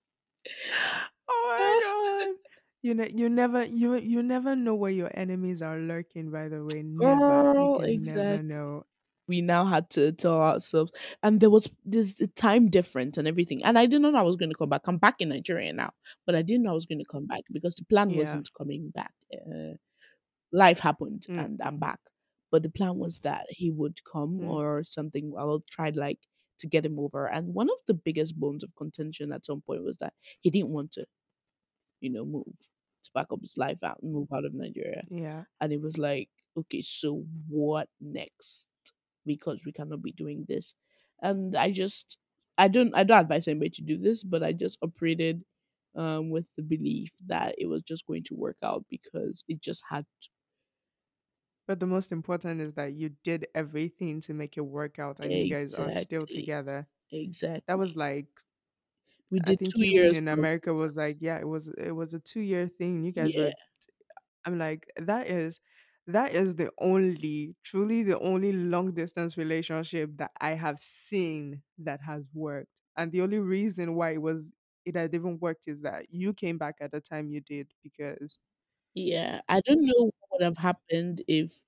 [1.28, 2.36] Oh my god.
[2.82, 6.64] You know, you never you you never know where your enemies are lurking, by the
[6.64, 6.82] way.
[6.82, 7.54] Never.
[7.56, 8.84] You girl can never exactly know.
[9.26, 13.78] We now had to tell ourselves and there was this time difference and everything and
[13.78, 15.90] i didn't know i was going to come back i'm back in nigeria now
[16.26, 18.18] but i didn't know i was going to come back because the plan Yeah.
[18.22, 19.74] wasn't coming back uh,
[20.52, 22.00] life happened Mm, and i'm back
[22.52, 26.20] but the plan was that he would come mm, or something i'll try like
[26.60, 29.82] to get him over and one of the biggest bones of contention at some point
[29.82, 31.04] was that he didn't want to
[32.00, 32.44] you know move
[33.04, 35.42] to back up his life out and move out of nigeria yeah.
[35.60, 38.68] and it was like, okay, so what next?
[39.26, 40.74] Because we cannot be doing this.
[41.22, 42.18] And I just
[42.58, 45.44] I don't I don't advise anybody to do this, but I just operated
[45.96, 49.84] um with the belief that it was just going to work out because it just
[49.90, 50.28] had to.
[51.66, 55.32] But the most important is that you did everything to make it work out and
[55.32, 56.88] you guys are still together.
[57.10, 57.62] Exactly.
[57.66, 58.26] That was like
[59.30, 62.14] We I did think two years in America was like, yeah, it was it was
[62.14, 63.02] a two year thing.
[63.04, 63.52] You guys yeah, were
[64.44, 65.60] I'm like, that is
[66.06, 72.00] that is the only, truly the only long distance relationship that I have seen that
[72.02, 72.68] has worked.
[72.96, 74.52] And the only reason why it was
[74.84, 78.38] it had even worked is that you came back at the time you did because
[78.94, 79.40] yeah.
[79.48, 81.62] I don't know what would have happened if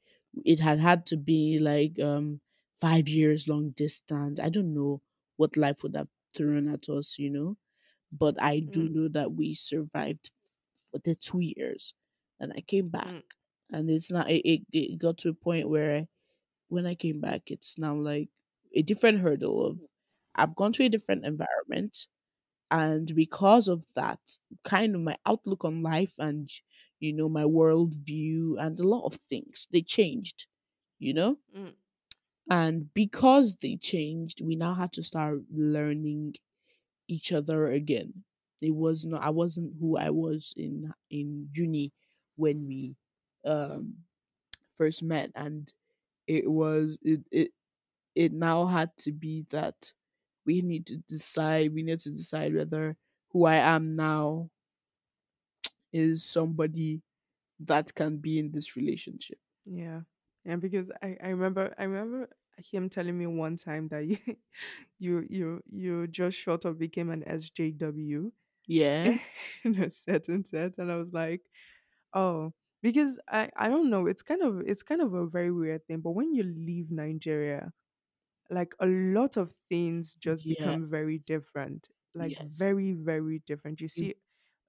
[0.45, 2.41] it had had to be like um
[2.81, 4.41] five years long distance.
[4.41, 5.03] I don't know
[5.37, 7.57] what life would have thrown at us, you know
[8.13, 10.33] but I do mm, know that we survived
[10.91, 11.95] for the two years.
[12.41, 13.23] And I came back, mm,
[13.73, 14.31] and it's not.
[14.31, 16.09] It, it, it got to a point where
[16.69, 18.31] when I came back, it's now like
[18.75, 19.81] a different hurdle of
[20.35, 22.07] I've gone to a different environment.
[22.71, 24.21] and because of that
[24.65, 26.51] kind of my outlook on life and
[27.01, 30.47] you know my worldview and a lot of things they changed
[30.99, 31.75] you know Mm.
[32.51, 36.35] and because they changed we now had to start learning
[37.09, 38.25] each other again
[38.63, 41.93] it was not i wasn't who i was in in uni
[42.37, 42.97] when we
[43.47, 43.95] um
[44.79, 45.73] first met and
[46.27, 47.53] it was it it,
[48.15, 49.93] it now had to be that
[50.47, 52.97] we need to decide we need to decide whether
[53.33, 54.51] who i am now
[55.93, 57.03] is somebody
[57.61, 60.03] that can be in this relationship Yeah.
[60.45, 62.29] Yeah, because I, I remember I remember
[62.71, 64.19] him telling me one time that you
[64.99, 68.33] you you, you just short of became an SJW
[68.67, 69.19] yeah
[69.65, 70.79] in a certain sense.
[70.79, 71.43] And I was like,
[72.15, 72.53] oh,
[72.91, 76.01] because I, I don't know, it's kind of it's kind of a very weird thing.
[76.01, 77.73] But when you leave Nigeria,
[78.51, 81.89] like a lot of things just become very different.
[82.15, 83.81] Like yes very, very different.
[83.81, 84.17] You you, see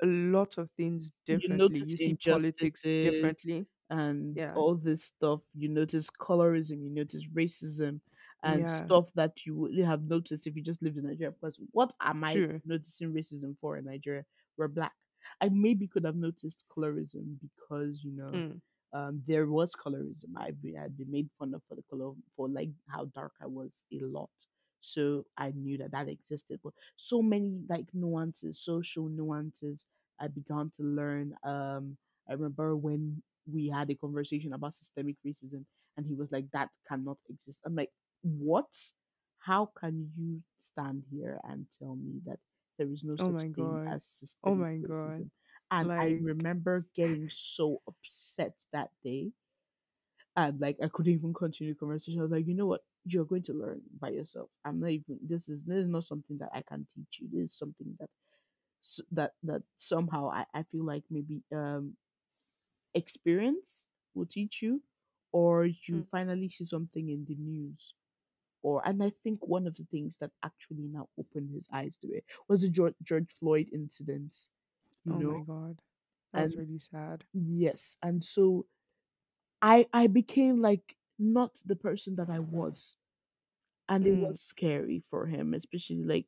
[0.04, 1.80] a lot of things you differently.
[1.80, 3.68] notice You see politics injustices differently.
[3.90, 4.54] and Yeah.
[4.54, 8.02] all this stuff you notice colorism you notice racism
[8.44, 8.70] and Yeah.
[8.70, 12.24] stuff that you wouldn't have noticed if you just lived in nigeria because what am
[12.24, 12.62] i True.
[12.66, 14.26] noticing racism for in nigeria
[14.58, 14.94] we're black
[15.42, 18.62] i maybe could have noticed colorism because you know Mm.
[18.94, 20.32] um, there was colorism.
[20.38, 23.46] I've been, I'd been made fun of for the color for like how dark I
[23.46, 24.30] was a lot.
[24.80, 26.60] So I knew that that existed.
[26.64, 29.86] But so many like nuances, social nuances,
[30.20, 31.36] I began to learn.
[31.44, 31.98] Um,
[32.30, 35.66] I remember when we had a conversation about systemic racism,
[35.98, 38.74] and he was like, "That cannot exist." I'm like, "What?
[39.40, 42.40] How can you stand here and tell me that
[42.78, 43.94] there is no Oh such my thing god.
[43.94, 44.06] as
[44.44, 45.24] Oh systemic my god.
[45.24, 45.30] racism?"
[45.72, 49.32] And I Like, remember getting so upset that day.
[50.36, 52.20] And like I couldn't even continue the conversation.
[52.20, 52.82] I was like, you know what?
[53.06, 54.50] You're going to learn by yourself.
[54.66, 57.28] I'm not even this is this is not something that I can teach you.
[57.32, 58.10] This is something that
[58.84, 61.96] s- that that somehow I, I feel like maybe um
[62.94, 64.82] experience will teach you
[65.32, 67.94] or you mm, finally see something in the news
[68.64, 72.08] or and I think one of the things that actually now opened his eyes to
[72.10, 74.36] it was the George, George Floyd incident,
[75.06, 75.82] you oh my god.
[76.34, 77.26] That was really sad.
[77.34, 78.66] yes, and so
[79.62, 82.98] I I became like not the person that I was,
[83.90, 86.28] and it Mm, was scary for him, especially like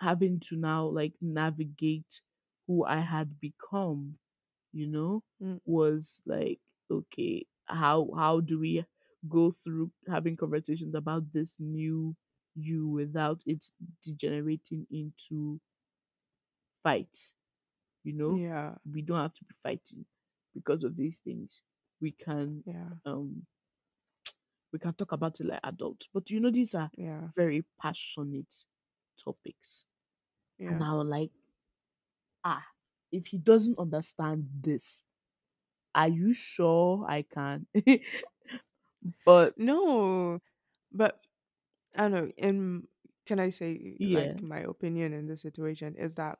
[0.00, 2.22] having to now like navigate
[2.66, 4.18] who I had become.
[4.72, 6.60] You know, mm, was like
[6.90, 8.84] okay, how how do we
[9.28, 12.16] go through having conversations about this new
[12.56, 13.64] you without it
[14.02, 15.60] degenerating into
[16.82, 17.32] fight?
[18.04, 18.74] You know, yeah.
[18.90, 20.06] we don't have to be fighting
[20.54, 21.62] because of these things.
[22.00, 22.88] We can Yeah.
[23.06, 23.46] um
[24.72, 26.08] we can talk about it like adults.
[26.12, 27.28] But you know, these are Yeah.
[27.36, 28.52] very passionate
[29.22, 29.84] topics.
[30.68, 31.30] And I was like,
[32.44, 32.64] ah,
[33.12, 35.02] if he doesn't understand this,
[35.94, 37.66] are you sure I can?
[39.24, 40.40] but No,
[40.92, 41.26] but
[41.96, 42.32] I don't know.
[42.38, 42.88] In
[43.26, 46.38] can I say yeah, like my opinion in this situation is that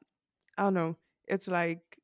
[0.59, 0.99] I don't know.
[1.29, 2.01] It's like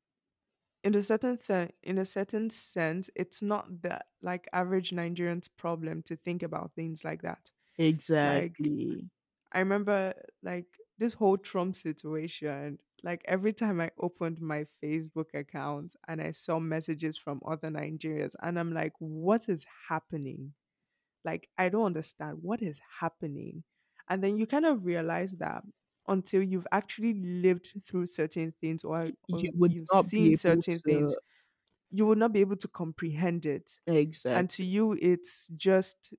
[0.83, 6.03] in a certain th- in a certain sense, it's not the like average Nigerian's problem
[6.03, 7.51] to think about things like that.
[8.21, 9.09] Like exactly.
[9.51, 10.67] I remember like
[11.01, 12.79] this whole Trump situation.
[13.03, 18.35] Like every time I opened my Facebook account and I saw messages from other Nigerians,
[18.41, 20.55] and I'm like, what is happening?
[21.23, 23.63] Like, I don't understand what is happening.
[24.09, 25.63] And then you kind of realize that
[26.07, 31.17] until you've actually lived through certain things or, or You not seen certain things,
[31.91, 33.79] you will not be able to comprehend it.
[33.85, 34.31] Exactly.
[34.33, 36.13] And to you, it's just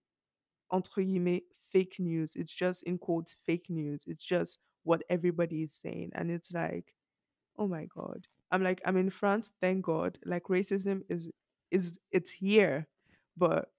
[0.71, 2.37] entre guillemets fake news.
[2.37, 4.05] It's just in quotes fake news.
[4.07, 6.11] It's just what everybody is saying.
[6.15, 6.95] And it's like,
[7.59, 8.27] oh my God.
[8.51, 10.19] I'm like, I'm in France, thank God.
[10.25, 11.31] Like racism is
[11.71, 12.87] is it's here,
[13.37, 13.71] but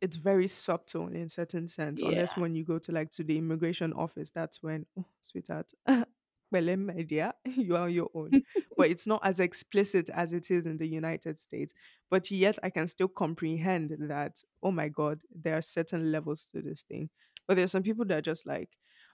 [0.00, 2.40] it's very subtle in certain sense, unless Yeah.
[2.42, 7.02] when you go to like to the immigration office, that's when, oh, sweetheart, well, my
[7.02, 8.42] dear, you are on your own.
[8.76, 11.72] But it's not as explicit as it is in the United States.
[12.10, 14.42] But yet, I can still comprehend that.
[14.62, 17.08] Oh my God, there are certain levels to this thing.
[17.48, 18.70] But there's some people that are just like,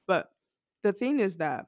[0.06, 0.32] but
[0.82, 1.66] the thing is that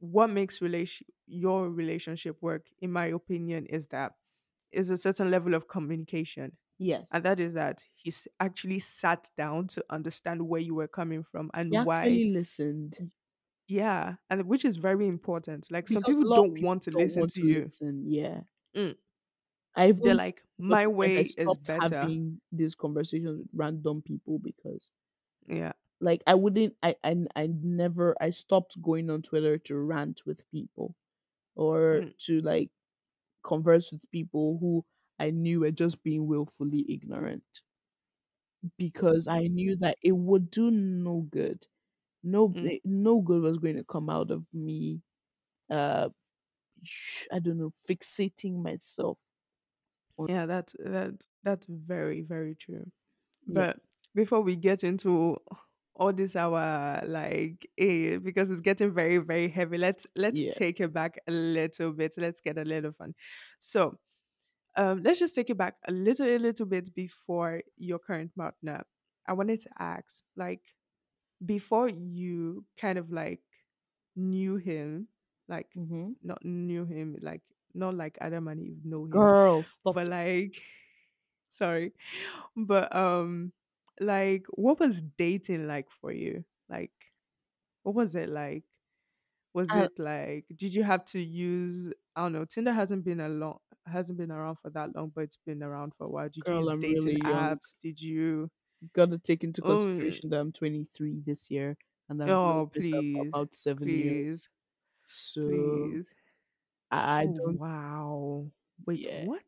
[0.00, 4.12] what makes relation your relationship work, in my opinion, is that
[4.72, 7.08] is a certain level of communication Yes.
[7.12, 11.50] and that is that he's actually sat down to understand where you were coming from
[11.68, 13.10] He and why actually listened
[13.68, 16.82] yeah and which is very important like some people a lot of don't people want
[16.82, 18.04] to don't listen want to to you listen.
[18.10, 18.42] Yeah.
[18.76, 18.96] Mm.
[19.76, 23.48] I they're like my to a point I way is better having these conversations with
[23.52, 24.90] random people because
[25.46, 25.72] yeah
[26.02, 30.50] like I wouldn't I I I never I stopped going on Twitter to rant with
[30.50, 30.96] people
[31.56, 32.70] or Mm, to like
[33.44, 34.84] converse with people who
[35.18, 37.62] I knew were just being willfully ignorant
[38.78, 41.66] because I knew that it would do no good.
[42.22, 42.68] No mm.
[42.68, 45.02] eh, no good was going to come out of me
[45.70, 46.10] uh
[47.32, 49.18] I don't know fixating myself
[50.18, 52.90] on Yeah, that's that's that's very, very true.
[53.46, 53.80] yeah But
[54.14, 55.38] before we get into
[55.96, 60.88] all this our like eh, because it's getting very, very heavy, let's let's take yes
[60.88, 62.14] it back a little bit.
[62.16, 63.14] Let's get a little fun.
[63.58, 63.98] So
[64.76, 68.82] um let's just take it back a little a little bit before your current partner.
[69.26, 70.62] I wanted to ask, like,
[71.44, 73.40] before you kind of like
[74.16, 75.08] knew him,
[75.48, 76.12] like mm-hmm.
[76.22, 77.42] not knew him, like
[77.74, 80.62] not like Adam and Eve know him, girl stop but it like
[81.50, 81.92] sorry,
[82.56, 83.52] but um,
[84.00, 86.44] like what was dating like for you?
[86.68, 86.92] Like,
[87.82, 88.64] what was it like?
[89.54, 93.20] Was I, it like did you have to use I don't know, Tinder hasn't been
[93.20, 96.28] a long hasn't been around for that long, but it's been around for a while.
[96.28, 97.74] Did you girl use I'm dating really apps?
[97.82, 98.50] Did you
[98.94, 101.76] got to take into oh, consideration that I'm 23 this year
[102.08, 104.48] and known oh please, about seven years.
[105.06, 106.04] So please.
[106.90, 108.46] I I Oh don't, wow.
[108.86, 109.24] Wait, yeah.
[109.24, 109.42] what?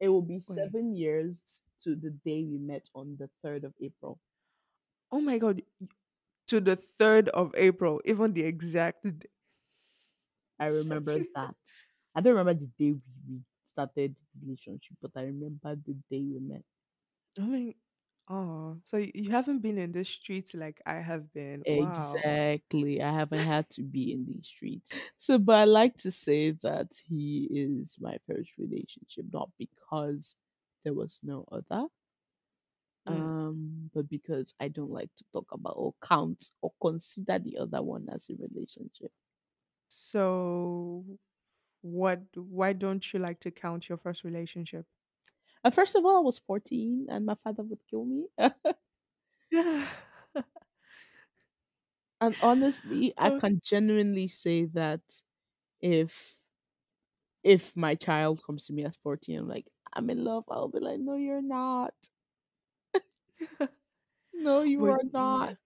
[0.00, 4.18] It will be seven years to the day we met on the 3rd of April.
[5.10, 5.62] Oh my god.
[6.48, 9.28] To the third of April, even the exact day.
[10.58, 11.56] I remember that.
[12.14, 12.92] I don't remember the day
[13.28, 16.64] we started the relationship, but I remember the day we met.
[17.38, 17.74] I mean,
[18.28, 21.64] oh, so y- you haven't been in the streets like I have been.
[21.70, 22.26] Wow.
[22.44, 23.02] Exactly.
[23.02, 24.92] I haven't had to be in these streets.
[25.16, 30.36] So, but I like to say that he is my first relationship, not because
[30.84, 31.88] there was no other,
[33.08, 33.36] Mm.
[33.46, 37.82] um, but because I don't like to talk about or count or consider the other
[37.82, 39.12] one as a relationship.
[39.88, 41.18] So,
[41.82, 42.22] what?
[42.36, 44.86] Why don't you like to count your first relationship?
[45.66, 48.28] Uh, first of all, I was 14 and my father would kill me.
[52.20, 53.40] And honestly, I Oh.
[53.40, 55.22] can genuinely say that
[55.80, 56.40] if
[57.42, 60.80] if my child comes to me at 14, I'm like, I'm in love, I'll be
[60.80, 61.94] like, no, you're not.
[64.32, 65.58] No, you but are not.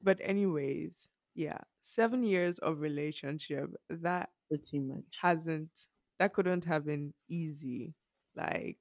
[0.00, 5.22] But anyways, yeah, seven years of relationship that Pretty much.
[5.22, 5.86] hasn't
[6.22, 7.94] that couldn't have been easy.
[8.36, 8.78] Like,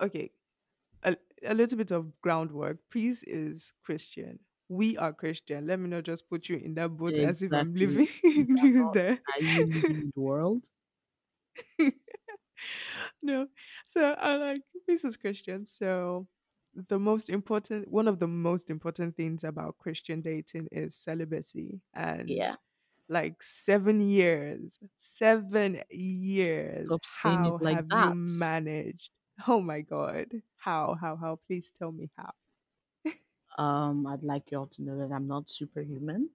[0.00, 0.30] okay,
[1.04, 2.78] a, a little bit of groundwork.
[2.90, 4.40] Peace is Christian.
[4.68, 5.66] We are Christian.
[5.66, 7.76] Let me not just put you in that boat as if I'm Exactly.
[7.76, 8.94] living We are you not.
[8.94, 9.20] there.
[9.36, 10.68] Are you living in the world?
[13.22, 13.48] no.
[13.88, 15.66] So I like peace is Christian.
[15.66, 16.26] So
[16.74, 21.80] the most important one of the most important things about Christian dating is celibacy.
[21.94, 22.56] And Yeah.
[23.08, 26.98] Like seven years, seven years.
[26.98, 29.10] Stop saying it How like have you managed?
[29.48, 30.42] Oh my god.
[30.56, 31.36] How, how, how?
[31.48, 32.32] Please tell me how.
[33.58, 36.30] Um, I'd like you all to know that I'm not superhuman,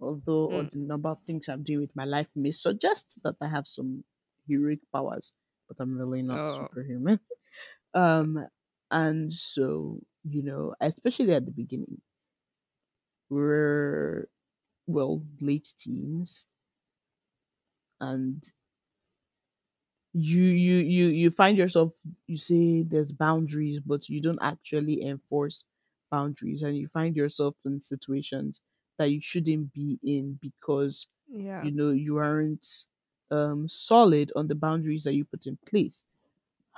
[0.00, 0.68] although Mm.
[0.72, 4.04] the number of things I'm doing with my life may suggest that I have some
[4.48, 5.32] heroic powers,
[5.68, 7.20] but I'm really not Oh, superhuman.
[7.94, 8.48] Um,
[8.90, 12.02] and so you know, especially at the beginning,
[13.28, 14.28] we're
[14.86, 16.46] well late teens,
[18.00, 18.52] and
[20.12, 21.92] you you you you find yourself
[22.26, 25.64] you say there's boundaries but you don't actually enforce
[26.10, 28.60] boundaries and you find yourself in situations
[28.98, 31.60] that you shouldn't be in because yeah.
[31.60, 32.84] you know you aren't
[33.30, 36.04] um solid on the boundaries that you put in place.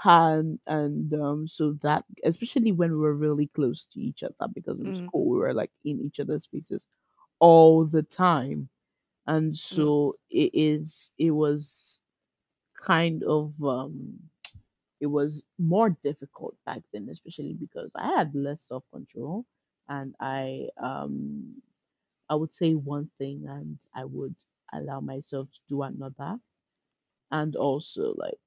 [0.04, 4.80] And and um so that especially when we were really close to each other because
[4.80, 6.86] in Mm, school we were like in each other's faces
[7.40, 8.68] all the time.
[9.26, 11.98] And mm, so it is it was
[12.82, 14.20] kind of um
[15.00, 19.44] it was more difficult back then especially because i had less self-control
[19.88, 21.62] and i um
[22.30, 24.34] i would say one thing and i would
[24.72, 26.38] allow myself to do another.
[27.30, 28.40] And also like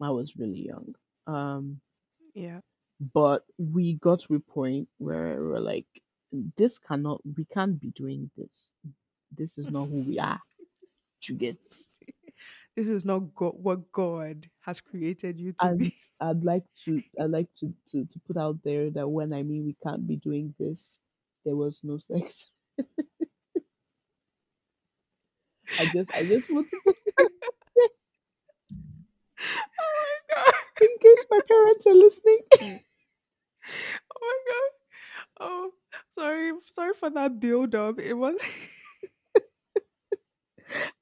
[0.00, 0.94] i was really young
[1.26, 1.80] um
[2.34, 2.60] yeah.
[3.12, 5.86] but we got to a point where we're like
[6.56, 8.72] this cannot we can't be doing this
[9.36, 10.40] this is not who we are
[11.22, 11.58] to get
[12.76, 15.94] this is not God, what God has created you to and be.
[16.20, 19.64] I'd like to I'd like to, to to put out there that when I mean
[19.64, 20.98] we can't be doing this,
[21.44, 22.50] there was no sex.
[25.78, 27.28] I just I just want to oh
[29.68, 30.54] my god.
[30.82, 32.40] in case my parents are listening.
[32.60, 34.75] oh my god.
[35.38, 35.72] Oh,
[36.10, 37.98] sorry, sorry for that build up.
[37.98, 38.38] It was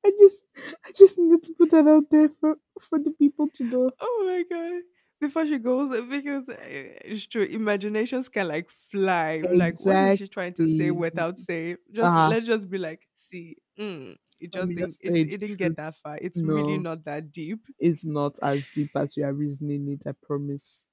[0.04, 0.44] I just
[0.84, 3.90] I just needed to put that out there for for the people to know.
[4.00, 4.82] oh my god.
[5.20, 9.44] Before she goes, because uh, it's true, imaginations can like fly.
[9.48, 11.76] Like, what is she trying to say without saying?
[11.92, 12.26] Just Uh-huh.
[12.26, 15.94] let's just be like, see, mm, it just didn't just it, it didn't get that
[16.02, 16.18] far.
[16.20, 17.64] It's really not that deep.
[17.78, 20.86] it's not as deep as you are reasoning it, I promise.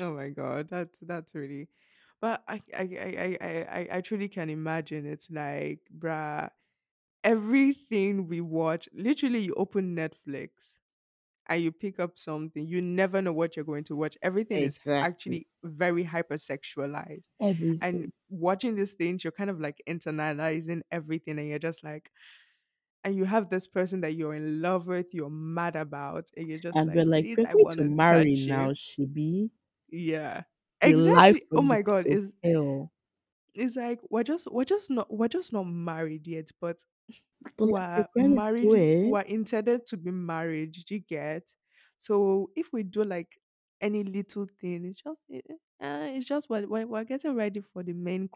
[0.00, 1.68] Oh my god, that's that's really
[2.20, 2.86] but I I I
[3.18, 6.50] I I I I truly can imagine it's like bruh
[7.24, 10.78] everything we watch literally you open Netflix
[11.48, 14.80] and you pick up something you never know what you're going to watch everything is
[15.00, 17.28] actually very hypersexualized.
[17.80, 22.10] And watching these things you're kind of like internalizing everything and you're just like
[23.04, 26.58] and you have this person that you're in love with you're mad about and you're
[26.58, 29.50] just And we're like like, we're I going want to marry now, Shibi.
[29.90, 30.42] yeah
[30.82, 32.90] exactly oh my god is hell.
[33.54, 36.84] it's like we're just we're just not we're just not married yet but
[37.58, 41.54] But we're do married we're intended to be married did you get
[41.96, 43.40] so if we do like
[43.80, 45.22] any little thing it's just
[45.82, 48.28] uh, it's just what we're, we're getting ready for the main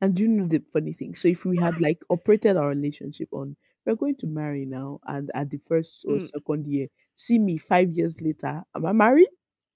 [0.00, 1.14] And do you know the funny thing?
[1.14, 5.28] So if we had like operated our relationship on we're going to marry now and
[5.34, 9.28] at the first or Mm, second year, see me five years later, am I married?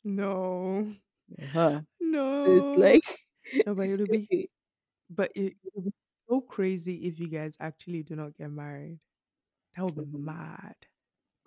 [0.05, 0.95] no
[1.43, 1.81] Uh-huh.
[2.01, 2.37] No.
[2.37, 3.03] So it's like
[3.66, 4.31] no but it'll be
[5.11, 5.93] but it, it'll be
[6.29, 8.99] so crazy if you guys actually do not get married
[9.77, 10.74] that would be um, mad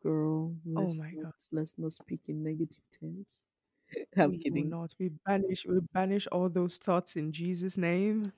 [0.03, 3.43] girl, oh let's my not god let's not speak in negative terms.
[4.17, 4.65] I'm we will kidding.
[4.65, 8.31] not we banish we banish all those thoughts in jesus name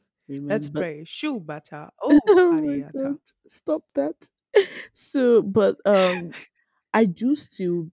[0.50, 0.72] let's Amen.
[0.74, 2.20] But pray shubata oh
[2.52, 3.18] oh my god,
[3.48, 4.30] stop that.
[4.94, 6.34] So but um
[6.94, 7.89] I do still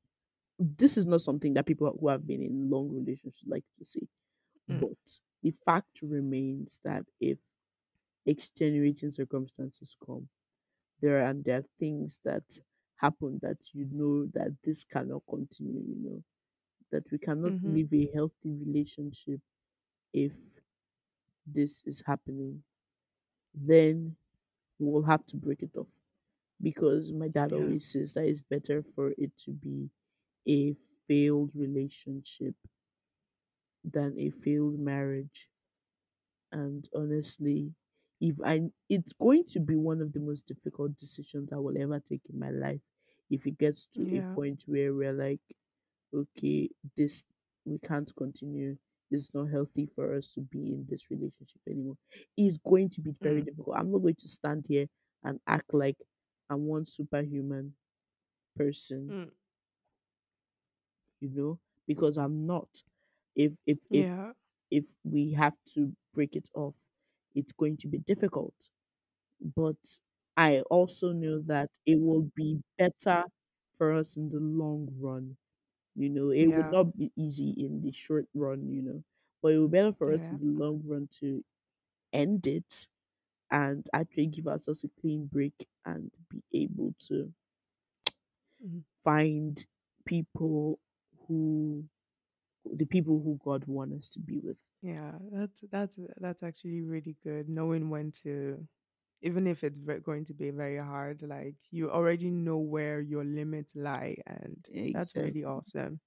[0.58, 4.08] this is not something that people who have been in long relationships like to see.
[4.70, 4.98] Mm, But
[5.42, 7.38] the fact remains that if
[8.26, 10.28] extenuating circumstances come,
[11.00, 12.44] there are and there are things that
[12.96, 16.24] happen that you know that this cannot continue, you know,
[16.92, 17.64] that we cannot mhm.
[17.64, 19.40] live a healthy relationship
[20.12, 20.32] if
[21.46, 22.62] this is happening,
[23.54, 24.16] then
[24.78, 25.88] we will have to break it off.
[26.62, 27.54] Because my dad Yeah.
[27.54, 29.90] always says that it's better for it to be
[30.46, 30.74] a
[31.08, 32.54] failed relationship
[33.84, 35.50] than a failed marriage.
[36.52, 37.72] And honestly,
[38.20, 42.00] if I it's going to be one of the most difficult decisions I will ever
[42.00, 42.80] take in my life
[43.30, 45.40] if it gets to a point where we're like,
[46.14, 47.24] okay, this
[47.64, 48.76] we can't continue.
[49.10, 51.96] It's not healthy for us to be in this relationship anymore.
[52.36, 53.76] It's going to be very Mm, difficult.
[53.78, 54.86] I'm not going to stand here
[55.24, 55.96] and act like
[56.50, 57.74] I'm one superhuman
[58.56, 59.30] person, mm.
[61.20, 62.82] You know, because I'm not.
[63.36, 64.32] If if if Yeah.
[64.70, 66.74] if we have to break it off,
[67.34, 68.70] it's going to be difficult.
[69.56, 70.00] But
[70.36, 73.24] I also know that it will be better
[73.76, 75.36] for us in the long run.
[75.94, 76.72] You know, it would Yeah.
[76.72, 79.04] not be easy in the short run, you know,
[79.42, 80.32] but it will be better for us Yeah.
[80.32, 81.44] in the long run to
[82.12, 82.88] end it
[83.50, 87.32] and actually give ourselves a clean break and be able to
[88.60, 88.84] Mhm.
[89.04, 89.64] find
[90.04, 90.78] people
[91.28, 91.84] who
[92.74, 94.56] the people who God wants us to be with.
[94.82, 95.12] Yeah.
[95.32, 97.48] That's that's that's actually really good.
[97.48, 98.66] Knowing when to,
[99.22, 103.74] even if it's going to be very hard, like you already know where your limits
[103.76, 106.00] lie, and that's really awesome.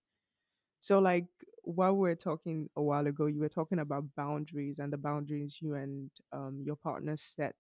[0.80, 1.28] So, like
[1.64, 5.58] while we are talking a while ago, you were talking about boundaries and the boundaries
[5.62, 7.56] you and um your partner set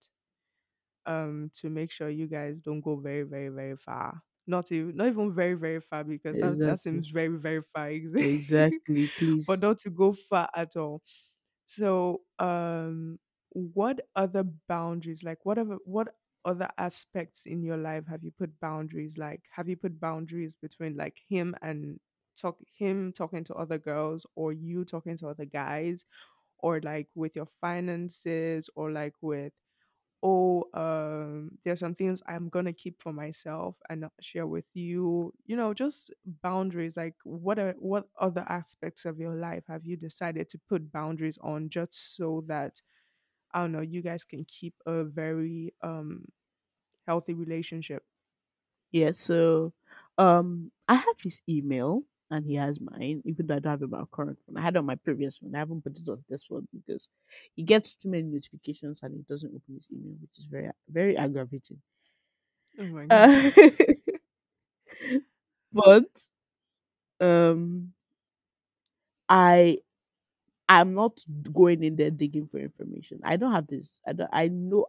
[1.05, 5.07] um to make sure you guys don't go very very very far not even not
[5.07, 6.81] even very very far because that that Exactly.
[6.81, 9.07] seems very very far Exactly.
[9.47, 9.61] but Please.
[9.61, 11.01] not to go far at all
[11.65, 13.19] so um
[13.51, 19.17] what other boundaries like whatever what other aspects in your life have you put boundaries
[19.17, 21.99] like have you put boundaries between like him and
[22.35, 26.05] talk him talking to other girls or you talking to other guys
[26.59, 29.53] or like with your finances or like with
[30.23, 35.33] oh um there's some things i'm gonna keep for myself and not share with you
[35.45, 39.97] you know just boundaries like what are what other aspects of your life have you
[39.97, 42.81] decided to put boundaries on just so that
[43.53, 46.25] i don't know you guys can keep a very um
[47.07, 48.03] healthy relationship?
[48.91, 49.73] Yeah, so
[50.17, 54.03] um I have his email and he has mine, even though I don't have my
[54.11, 54.57] current phone.
[54.57, 55.55] I had on my previous one.
[55.55, 57.09] I haven't put it on this one because
[57.55, 61.17] he gets too many notifications and he doesn't open his email, which is very very
[61.17, 61.81] aggravating.
[62.79, 63.51] oh my god Uh,
[65.73, 66.29] but
[67.19, 67.93] um
[69.29, 69.79] I
[70.69, 71.19] I'm not
[71.53, 73.21] going in there digging for information.
[73.23, 73.99] I don't have this.
[74.07, 74.29] I don't.
[74.33, 74.87] I know.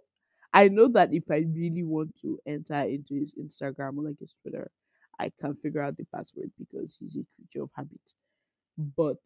[0.52, 4.36] I know that if I really want to enter into his Instagram or like his
[4.42, 4.70] Twitter,
[5.18, 8.00] I can figure out the password because he's a creature of habit.
[8.96, 9.18] But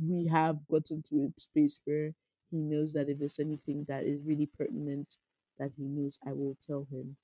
[0.00, 2.12] we have gotten to a space where
[2.50, 5.16] he knows that if there's anything that is really pertinent
[5.58, 7.16] that he knows, I will tell him.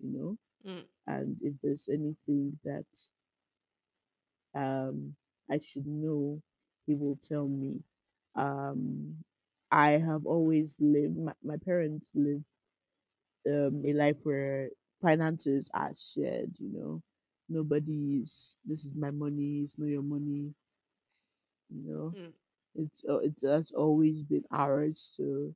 [0.00, 0.84] You know, Mm.
[1.06, 2.86] and if there's anything that
[4.54, 5.14] um
[5.50, 6.40] I should know,
[6.86, 7.80] he will tell me.
[8.36, 9.16] Um,
[9.72, 11.16] I have always lived.
[11.18, 12.42] My, my parents live
[13.48, 14.70] um, a life where
[15.02, 16.50] finances are shared.
[16.58, 17.02] You know,
[17.50, 18.56] nobody's.
[18.64, 19.62] This is my money.
[19.64, 20.54] It's not your money.
[21.70, 22.32] You know, Mm.
[22.74, 25.12] it's uh, it's that's always been ours.
[25.16, 25.54] So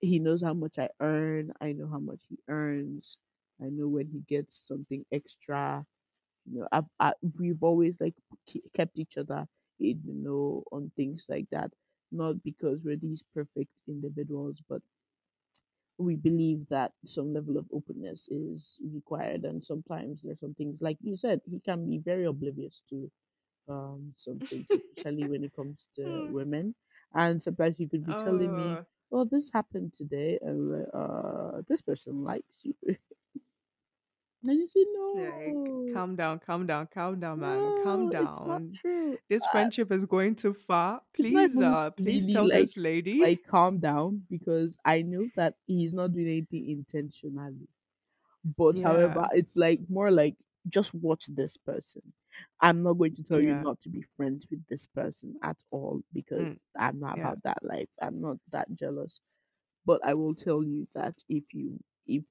[0.00, 1.52] he knows how much I earn.
[1.60, 3.18] I know how much he earns.
[3.62, 5.84] I know when he gets something extra
[6.50, 8.14] you know I've, I, we've always like
[8.74, 9.46] kept each other
[9.80, 11.70] in the know on things like that
[12.12, 14.82] not because we're these perfect individuals but
[15.98, 20.98] we believe that some level of openness is required and sometimes there's some things like
[21.02, 23.10] you said he can be very oblivious to
[23.68, 26.74] um some things especially when it comes to women.
[27.14, 31.82] And sometimes he could be telling me Oh, well this happened today and uh this
[31.82, 32.74] person likes you
[34.46, 35.12] and you say no.
[35.46, 35.58] like,
[35.92, 38.80] calm down, calm down, calm down, man, calm no not down.
[39.28, 41.02] This friendship is going too far.
[41.14, 43.20] Please, uh, please tell like this lady.
[43.20, 47.68] like calm down because I know that he's not doing anything intentionally.
[48.44, 50.36] But Yeah, however, it's like more like
[50.68, 52.12] just watch this person.
[52.60, 56.02] I'm not going to tell you not to be friends with this person at all
[56.36, 57.88] mm, because I'm not yeah, about that life.
[58.02, 59.20] I'm not that jealous.
[59.86, 62.24] But I will tell you that if you if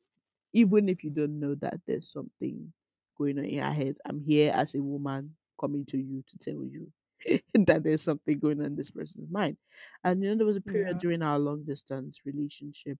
[0.53, 2.71] even if you don't know that there's something
[3.17, 6.63] going on in your head, I'm here as a woman coming to you to tell
[6.63, 6.91] you
[7.65, 9.57] that there's something going on in this person's mind.
[10.03, 10.99] And you know, there was a period yeah.
[10.99, 12.97] during our long distance relationship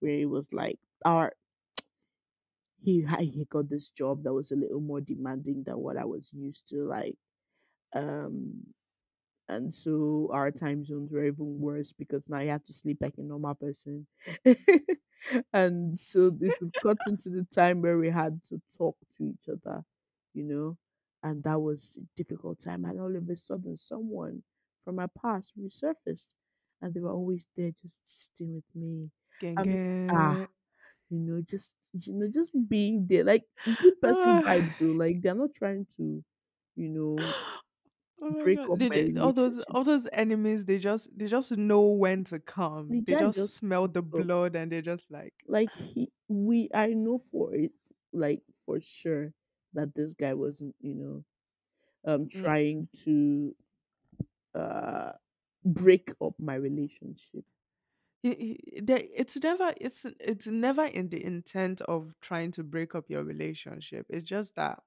[0.00, 1.32] where it was like our
[2.82, 6.32] he he got this job that was a little more demanding than what I was
[6.32, 6.84] used to.
[6.84, 7.16] Like
[7.94, 8.62] um
[9.48, 13.14] and so our time zones were even worse because now you have to sleep like
[13.18, 14.06] a normal person.
[15.52, 19.48] and so it would got into the time where we had to talk to each
[19.48, 19.84] other,
[20.34, 20.76] you know,
[21.22, 22.84] and that was a difficult time.
[22.84, 24.42] And all of a sudden, someone
[24.84, 26.34] from my past resurfaced,
[26.80, 29.10] and they were always there, just sitting with me.
[29.40, 29.78] Gang, I mean,
[30.12, 30.38] ah,
[31.10, 33.44] you know, just you know, just being there, like
[33.80, 34.74] good person vibes.
[34.74, 36.24] So, like they're not trying to,
[36.76, 37.34] you know,
[38.20, 38.70] Oh my break god.
[38.70, 41.82] up They, my they- all those relationship all those enemies, they just they just know
[41.82, 42.38] when to
[42.88, 43.02] The come.
[43.04, 46.88] They guy just just smell the blood and they just like Like he, we, I
[46.88, 47.72] know for it,
[48.12, 49.32] like for sure
[49.74, 51.24] that this guy wasn't, you know,
[52.04, 52.40] um, mm.
[52.40, 53.54] trying to
[54.54, 55.12] uh
[55.64, 57.44] break up my relationship.
[58.22, 58.34] He-
[58.74, 63.10] he- there- it's never it's it's never in the intent of trying to break up
[63.10, 64.06] your relationship.
[64.08, 64.82] It's just that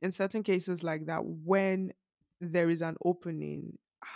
[0.00, 1.92] in certain cases like that, when
[2.52, 4.08] there is an opening, ah,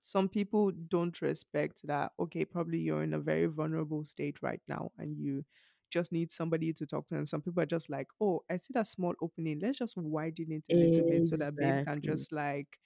[0.00, 2.12] some people don't respect that.
[2.20, 5.44] Okay, probably you're in a very vulnerable state right now and you
[5.90, 7.16] just need somebody to talk to.
[7.16, 9.60] And some people are just like, oh, I see that small opening.
[9.60, 12.78] Let's just widen it a little bit so that babe can just like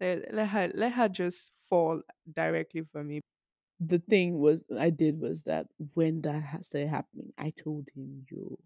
[0.00, 2.02] let, let her let her just fall
[2.32, 3.20] directly for me.
[3.80, 8.58] The thing was, I did was that when that started happening, I told him, "Yo,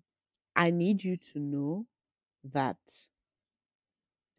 [0.57, 1.87] I need you to know
[2.45, 2.79] that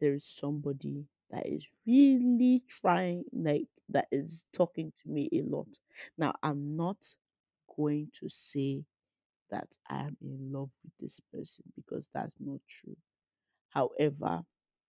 [0.02, 5.68] there is somebody that is really trying, like that is talking to me a lot.
[6.18, 6.98] Now, I'm not
[7.76, 8.82] going to say
[9.50, 12.96] that I am in love with this person because that's not true.
[13.70, 14.42] However,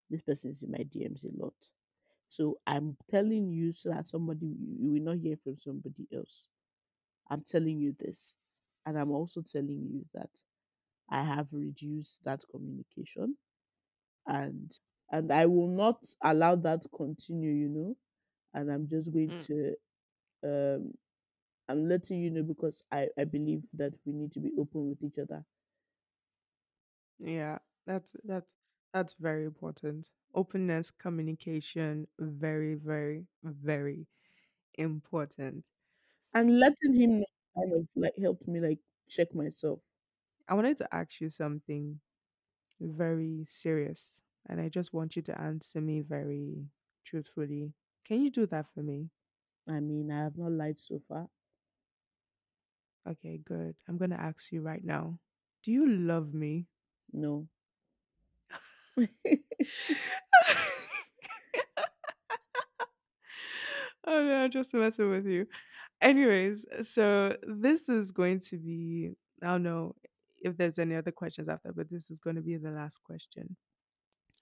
[0.10, 1.54] this person is in my DMs a lot.
[2.28, 6.48] So I'm telling you so that somebody you you will not hear from somebody else.
[7.30, 8.34] I'm telling you this.
[8.86, 10.32] And I'm also telling you that
[11.10, 13.38] I have reduced that communication
[14.28, 14.78] and
[15.14, 17.98] and I will not allow that continue, you know.
[18.54, 19.76] And I'm just going Mm, to
[20.44, 20.94] um
[21.70, 25.04] I'm letting you know because I, I believe that we need to be open with
[25.04, 25.46] each other.
[27.20, 28.56] yeah, that's that's
[28.94, 30.10] that's very important.
[30.36, 34.08] Openness, communication, very, very, very
[34.76, 35.66] important.
[36.34, 39.80] And letting him know kind of like helped me like check myself.
[40.48, 42.00] I wanted to ask you something
[42.82, 46.66] very serious, and I just want you to answer me very
[47.06, 47.74] truthfully.
[48.06, 49.10] Can you do that for me?
[49.68, 51.28] I mean, I have not lied so far.
[53.08, 53.76] Okay, good.
[53.88, 55.20] I'm gonna ask you right now.
[55.64, 56.68] Do you love me?
[57.12, 57.48] No.
[58.98, 59.06] oh
[64.06, 65.48] no, I'm just messing with you.
[66.02, 69.96] Anyways, so this is going to be I don't know
[70.42, 73.56] if there's any other questions after, but this is going to be the last question.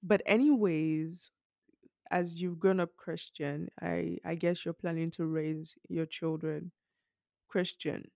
[0.03, 1.31] But anyways,
[2.11, 6.71] as you've grown up Christian, I I guess you're planning to raise your children
[7.47, 8.11] Christian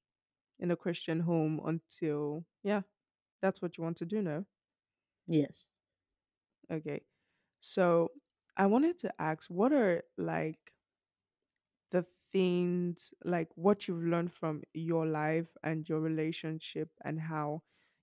[0.59, 2.83] in a Christian home until yeah,
[3.41, 4.45] that's what you want to do now.
[5.27, 5.69] Yes.
[6.71, 7.01] Okay.
[7.59, 8.11] So
[8.57, 10.73] I wanted to ask what are like
[11.91, 17.61] the things like what you've learned from your life and your relationship and how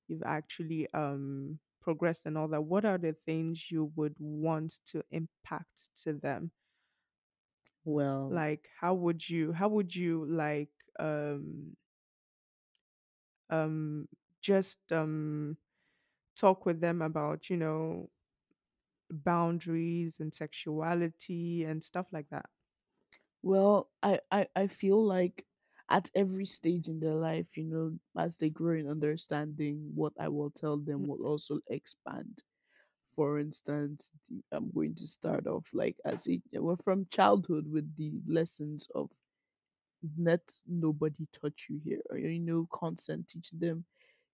[0.09, 5.05] you've actually um progressed and all that what are the things you would want to
[5.11, 6.53] impact to them?
[7.85, 11.77] Well, like how would you how would you like um
[13.51, 14.09] um
[14.41, 15.57] just um
[16.37, 18.11] talk with them about you know
[19.11, 22.47] boundaries and sexuality and stuff like that?
[23.43, 25.47] Well, I, I, I feel like
[25.93, 30.27] at every stage in their life, you know, as they grow in understanding, what I
[30.29, 31.27] will tell them will mm-hmm.
[31.27, 32.43] also expand.
[33.15, 37.95] For instance, the, I'm going to start off like as a well, from childhood with
[37.97, 39.11] the lessons of
[40.19, 43.85] let nobody touch you here or you know constant teach them.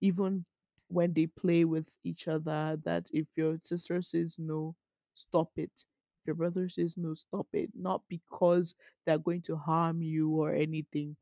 [0.01, 0.45] Even
[0.87, 4.77] when they play with each other that if your sister says no
[5.17, 5.73] stop it.
[5.75, 7.71] If your brother says no stop it.
[7.75, 11.17] Not because they're going to harm you or anything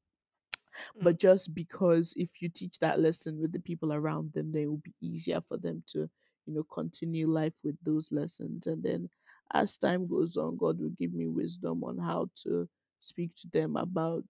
[0.98, 1.04] Mm.
[1.04, 4.66] but just because if you teach that lesson with the people around them then it
[4.66, 6.08] will be easier for them to
[6.46, 8.66] you know continue life with those lessons.
[8.66, 9.08] And then
[9.52, 12.68] as time goes on god will give me wisdom on how to
[12.98, 14.24] speak to them about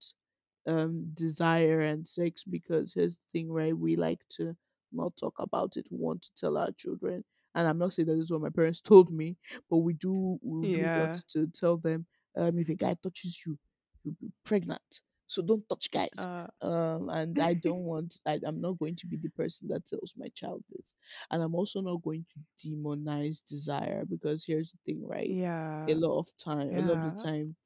[0.67, 3.77] um desire and sex because here's the thing right?
[3.77, 4.57] We like to
[4.93, 5.87] not talk about it.
[5.91, 7.25] We want to tell our children.
[7.55, 9.37] And i'm not saying that this is what my parents told me
[9.71, 11.21] but we do we do want yeah.
[11.31, 12.05] to tell them
[12.37, 13.59] um if a guy touches you
[14.05, 18.61] you'll be pregnant so don't touch guys uh um and i don't want I, i'm
[18.61, 20.95] not going to be the person that tells my child this
[21.31, 25.89] and i'm also not going to demonize desire because here's the thing right Yeah.
[25.89, 27.57] a lot of time a lot of the time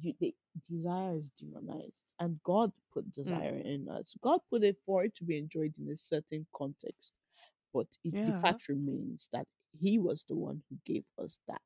[0.00, 0.34] you, they,
[0.68, 3.44] desire is demonized and god put Mm.
[3.44, 7.12] desire in us god put it for it to be enjoyed in a certain context
[7.72, 9.46] but it, the fact remains that
[9.78, 11.60] he was the one who gave us that.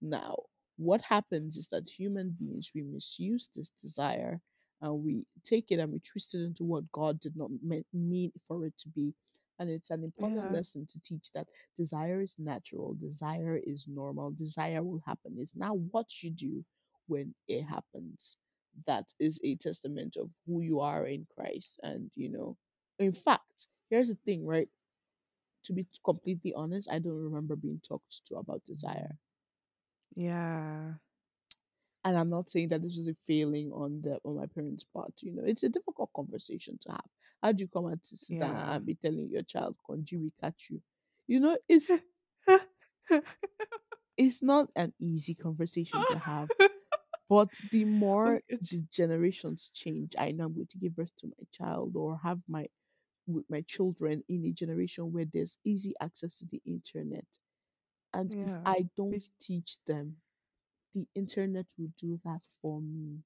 [0.00, 0.36] Now,
[0.76, 4.40] what happens is that human beings, we misuse this desire
[4.82, 8.32] and we take it and we twist it into what God did not me- mean
[8.46, 9.14] for it to be.
[9.58, 10.52] And it's an important Yeah.
[10.52, 11.48] lesson to teach that
[11.78, 15.36] desire is natural, desire is normal, desire will happen.
[15.38, 16.64] It's now what you do
[17.06, 18.36] when it happens
[18.86, 21.80] that is a testament of who you are in Christ.
[21.82, 22.58] And, you know,
[22.98, 24.68] in fact, here's the thing, right?
[25.64, 29.18] to be completely honest, I don't remember being talked to about desire.
[30.16, 30.94] Yeah.
[32.06, 35.14] And I'm not saying that this was a failing on the on my parents' part.
[35.22, 37.06] You know, it's a difficult conversation to have.
[37.42, 38.64] How do you come and to sit down Yeah.
[38.64, 40.82] and be telling your child, "Konji, we catch you"?
[41.28, 41.90] You know, it's
[44.16, 46.50] it's not an easy conversation to have.
[47.28, 47.84] But the
[48.24, 51.96] oh more the generations change, I know I'm going to give birth to my child
[51.96, 52.68] or have my
[53.26, 57.26] with my children in a generation where there's easy access to the internet.
[58.14, 58.66] And if Yeah.
[58.66, 60.16] I don't teach them
[60.96, 63.22] the internet will do that for me.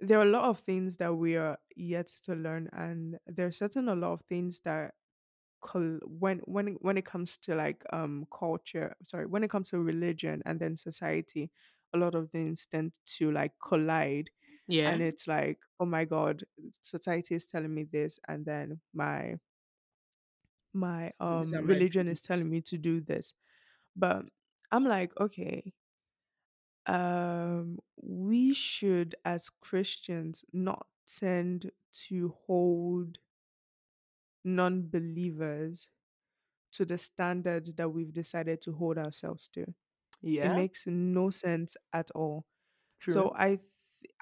[0.00, 3.52] There are a lot of things that we are yet to learn, and there are
[3.52, 4.94] certain a lot of things that
[5.62, 9.80] col- when when when it comes to like um culture, sorry, when it comes to
[9.80, 11.52] religion and then society,
[11.94, 14.30] a lot of things tend to like collide,
[14.66, 14.98] Yeah.
[14.98, 16.44] and it's like, oh my god,
[16.82, 19.36] society is telling me this, and then my
[20.72, 23.34] my um religion is telling me to do this
[23.96, 24.26] But
[24.72, 25.74] I'm like, okay,
[26.86, 31.70] um, we should as Christians not tend
[32.08, 33.18] to hold
[34.44, 35.88] non-believers
[36.72, 39.66] to the standard that we've decided to hold ourselves to.
[40.22, 40.42] Yeah.
[40.42, 42.46] It makes no sense at all.
[43.00, 43.28] true.
[43.28, 43.60] So I, th-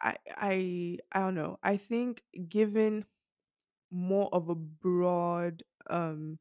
[0.01, 1.59] I, I, I don't know.
[1.63, 3.07] I think given
[3.91, 6.39] more of a broad um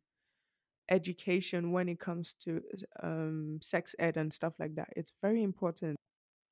[0.90, 2.62] education when it comes to
[3.04, 6.01] um sex ed and stuff like that, it's very important.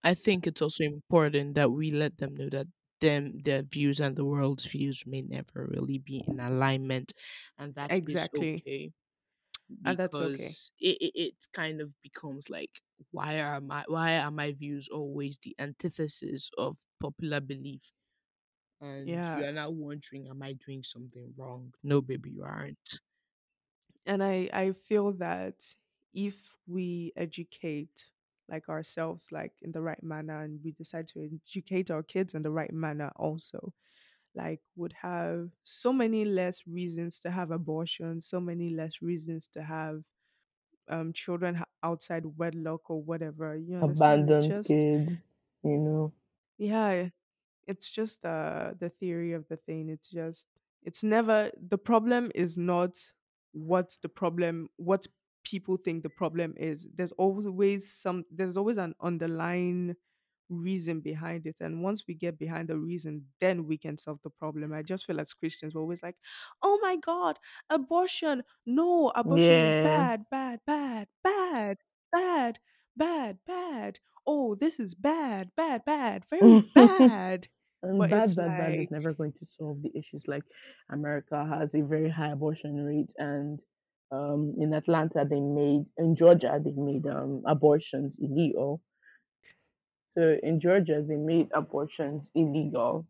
[0.03, 2.67] I think it's also important that we let them know that
[3.01, 7.13] them their views and the world's views may never really be in alignment
[7.57, 8.35] and that is Exactly.
[8.35, 8.91] okay
[9.83, 10.55] And that's okay.
[10.55, 12.81] because it, it, it kind of becomes like
[13.11, 17.91] why are my why are my views always the antithesis of popular belief
[18.81, 23.01] and you are now wondering am i doing something wrong no baby you aren't
[24.05, 25.75] And I I feel that
[26.13, 28.09] if we educate
[28.49, 32.41] like ourselves like in the right manner and we decide to educate our kids in
[32.43, 33.73] the right manner also
[34.35, 39.63] like would have so many less reasons to have abortion so many less reasons to
[39.63, 40.03] have
[40.89, 45.11] um children outside wedlock or whatever you it's Abandoned just kids,
[45.63, 46.13] you know.
[46.57, 47.09] yeah
[47.67, 50.47] it's just uh the theory of the thing it's just
[50.83, 52.97] it's never the problem is not
[53.53, 55.07] what the problem what
[55.49, 59.95] people think the problem is there's always some there's always an underlying
[60.49, 64.31] reason behind it and once we get behind the reason then we can solve the
[64.31, 64.73] problem.
[64.73, 66.15] I just feel as christians we're always like
[66.63, 67.37] oh my god
[67.69, 71.77] abortion no abortion is bad bad bad bad
[72.11, 72.59] bad
[72.95, 73.99] bad bad.
[74.25, 77.47] Oh this is bad bad bad very bad.
[77.81, 80.23] And but bad, it's bad, bad is never going to solve the issues.
[80.27, 80.43] Like
[80.91, 83.59] America has a very high abortion rate, and
[84.11, 88.81] um, in Atlanta they made in Georgia they made um, abortions illegal.
[90.17, 93.07] So in Georgia they made abortions illegal,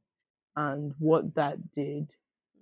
[0.56, 2.10] and what that did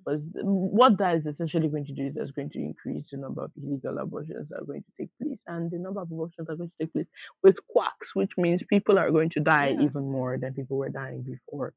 [0.06, 3.44] was what that is essentially going to do is that's going to increase the number
[3.44, 6.54] of illegal abortions that are going to take place, and the number of abortions that
[6.54, 7.08] are going to take place
[7.44, 10.90] with quacks, which means people are going to die yeah even more than people were
[10.90, 11.74] dying before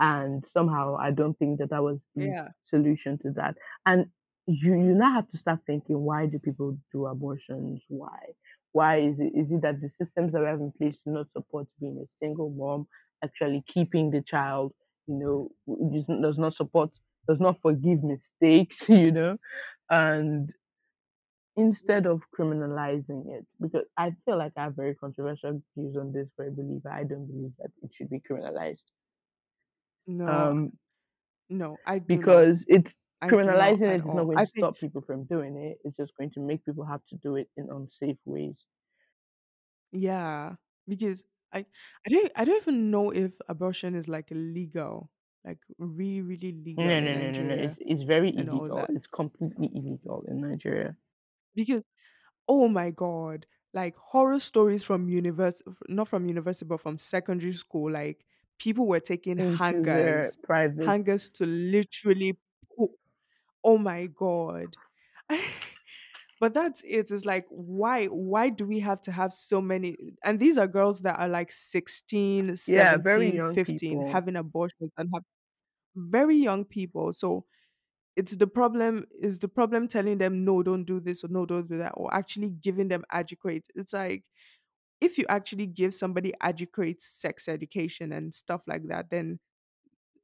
[0.00, 3.56] and somehow I don't think that that was the yeah solution to that.
[3.86, 4.06] And
[4.48, 7.82] you you now have to start thinking, why do people do abortions?
[7.88, 8.20] Why?
[8.72, 11.30] Why is it is it that the systems that we have in place do not
[11.32, 12.88] support being a single mom,
[13.24, 14.74] actually keeping the child,
[15.08, 15.16] you
[15.68, 16.90] know, does not support,
[17.28, 19.38] does not forgive mistakes, you know,
[19.90, 20.52] and
[21.56, 26.30] instead of criminalizing it, because I feel like I have very controversial views on this
[26.36, 26.90] for a believer.
[26.90, 28.84] I don't believe that it should be criminalized.
[30.06, 30.72] no Um,
[31.48, 34.68] no i do not because it's i criminalizing it is not going i to think
[34.68, 35.78] stop people from doing it.
[35.84, 38.66] It's just going to make people have to do it in unsafe ways.
[39.92, 40.54] yeah
[40.86, 41.64] because i
[42.06, 45.10] i don't i don't even know if abortion is like legal
[45.44, 47.54] like really really legal No, in no, no, no, no.
[47.54, 48.86] It's it's very illegal.
[48.88, 50.96] It's completely illegal in Nigeria.
[51.54, 51.82] because
[52.48, 53.46] Oh my god.
[53.74, 57.92] Like horror stories from university, not from university, but from secondary school.
[57.92, 58.24] Like
[58.58, 62.40] people were taking Into hangers, private hangers to literally
[63.64, 64.76] oh my god.
[66.40, 67.10] but that's it.
[67.10, 71.00] It's like why why do we have to have so many and these are girls
[71.02, 74.12] that are like 16, yeah, very 17, young 15, people.
[74.12, 75.24] having abortions and have
[75.96, 77.12] very young people.
[77.12, 77.46] So
[78.16, 81.68] it's the problem is the problem telling them no don't do this or no don't
[81.68, 84.24] do that or actually giving them adequate it's like
[85.00, 89.38] if you actually give somebody adequate sex education and stuff like that then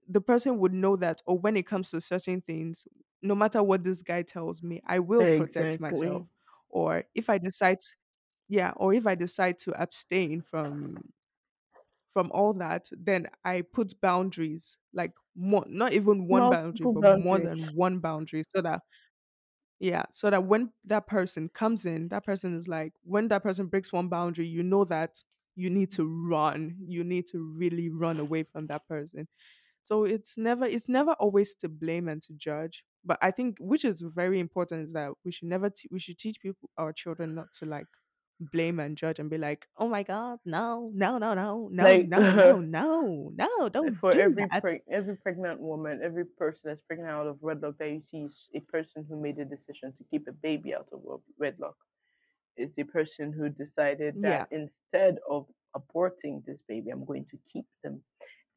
[0.08, 2.86] the person would know that or when it comes to certain things
[3.24, 6.28] no matter what this guy tells me i will protect myself
[6.70, 7.78] or if i decide
[8.48, 11.12] yeah or if i decide to abstain from
[12.08, 17.38] from all that then i put boundaries like more not even one boundary but more
[17.38, 17.40] boundaries.
[17.40, 18.80] than one boundary so that
[19.80, 23.66] Yeah, so that when that person comes in, that person is like, when that person
[23.66, 25.22] breaks one boundary, you know that
[25.56, 26.76] you need to run.
[26.86, 29.28] You need to really run away from that person.
[29.82, 32.84] So it's never, it's never always to blame and to judge.
[33.04, 36.18] But I think, which is very important, is that we should never, te- we should
[36.18, 37.86] teach people, our children, not to like
[38.40, 42.02] blame and judge and be like, oh my God, no, no, no, no, no, Like
[42.02, 44.64] no, no, no, no, eh, don't for do every that.
[44.64, 48.48] preg- every pregnant woman, every person that's pregnant out of wedlock that you see is
[48.54, 51.00] a person who made a decision to keep a baby out of
[51.38, 51.76] wedlock.
[52.56, 55.46] is the person who decided that Yeah, instead of
[55.76, 58.02] aborting this baby, I'm going to keep them.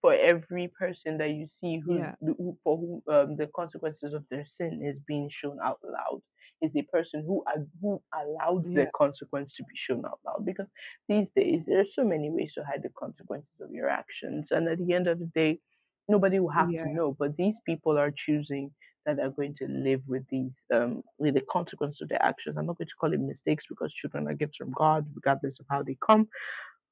[0.07, 4.23] For every person that you see who, yeah, who for whom um, the consequences of
[4.31, 6.21] their sin is being shown out loud,
[6.61, 7.43] is a person who
[7.81, 10.45] who allowed the consequence to be shown out loud.
[10.45, 10.67] Because
[11.09, 14.69] these days there are so many ways to hide the consequences of your actions, and
[14.69, 15.59] at the end of the day,
[16.07, 17.11] nobody will have yeah, to know.
[17.19, 18.71] But these people are choosing
[19.05, 22.55] that are going to live with these um with the consequence of their actions.
[22.57, 25.65] I'm not going to call it mistakes because children are gifts from God, regardless of
[25.69, 26.29] how they come.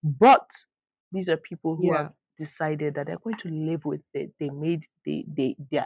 [0.04, 0.50] But
[1.14, 4.32] these are people who have yeah, decided that they're going to live with it.
[4.40, 5.84] They made they they they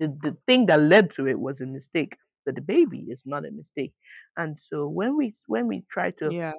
[0.00, 2.16] the, the thing that led to it was a mistake.
[2.44, 3.92] But the baby is not a mistake.
[4.36, 6.52] And so when we when we try to yeah,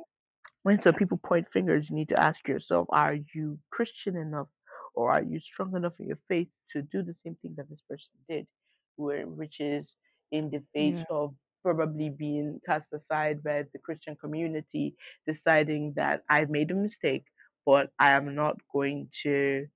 [0.63, 4.47] when some people point fingers, you need to ask yourself, are you Christian enough
[4.95, 7.81] or are you strong enough in your faith to do the same thing that this
[7.89, 8.47] person did,
[8.95, 9.95] where, which is
[10.31, 11.05] in the face yeah.
[11.09, 14.95] of probably being cast aside by the Christian community,
[15.27, 17.25] deciding that I've made a mistake,
[17.65, 19.67] but I am not going to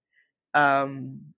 [0.54, 1.34] um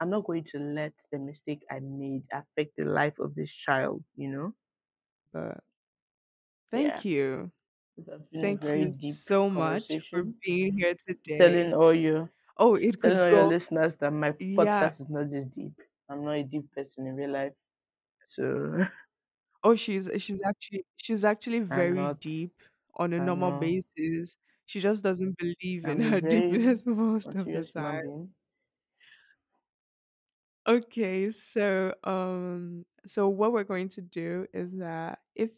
[0.00, 4.04] I'm not going to let the mistake I made affect the life of this child,
[4.16, 4.54] you know?
[5.32, 5.64] But
[6.72, 7.02] Yeah.
[7.02, 7.52] thank you.
[8.32, 11.56] Been a Thank you so much for being here today.
[11.56, 14.92] Telling all your Oh, it telling could all your listeners that my Yeah.
[14.92, 15.74] podcast is not this deep.
[16.08, 17.54] I'm not a deep person in real life.
[18.28, 18.78] So
[19.64, 22.62] Oh, she's she's actually she's actually very deep
[22.94, 24.36] on a I normal basis.
[24.66, 28.02] She just doesn't believe in I'm her very deepness most of the human time.
[28.02, 28.34] being.
[30.66, 35.50] Okay, so um so what we're going to do is that if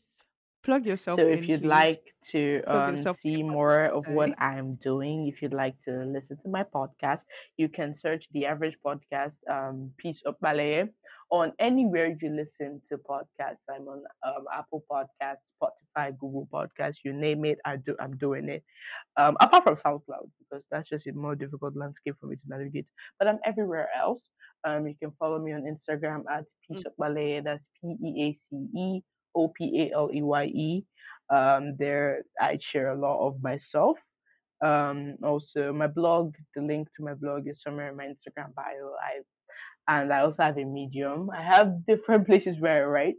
[0.65, 1.69] plug So yourself if in, you'd please.
[1.69, 2.03] like
[2.33, 4.33] to um, see more of what.
[4.39, 7.23] I'm doing, if you'd like to listen to my podcast,
[7.57, 10.89] you can search the average podcast um, Peace Opaleye
[11.31, 13.65] on anywhere you listen to podcasts.
[13.71, 17.59] I'm on um, Apple Podcasts, Spotify, Google Podcasts, you name it.
[17.65, 17.97] I do.
[18.01, 18.63] I'm doing it.
[19.17, 22.87] Um, apart from SoundCloud, because that's just a more difficult landscape for me to navigate.
[23.19, 24.23] But I'm everywhere else.
[24.67, 26.93] Um, you can follow me on Instagram at Peace Mm.
[26.99, 27.45] Opaleye.
[27.45, 29.01] That's P E A C E
[29.35, 30.85] O P A L E Y E.
[31.33, 33.99] Um, there I share a lot of myself.
[34.65, 36.35] Um, also my blog.
[36.55, 38.95] The link to my blog is somewhere in my Instagram bio.
[39.03, 39.21] I
[39.89, 41.31] and I also have a medium.
[41.31, 43.15] I have different places where I write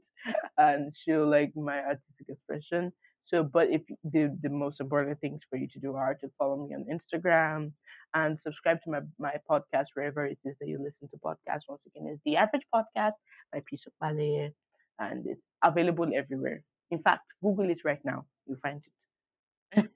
[0.57, 2.91] and show like my artistic expression.
[3.25, 6.67] So, but if the the most important things for you to do are to follow
[6.67, 7.71] me on Instagram
[8.13, 11.67] and subscribe to my my podcast wherever it is that you listen to podcasts.
[11.67, 13.17] Once again, it's the Average Podcast
[13.51, 14.51] by Peace Opaleye,
[14.99, 16.63] and it's available everywhere.
[16.91, 18.25] In fact, Google it right now.
[18.47, 18.81] You'll find
[19.75, 19.89] it.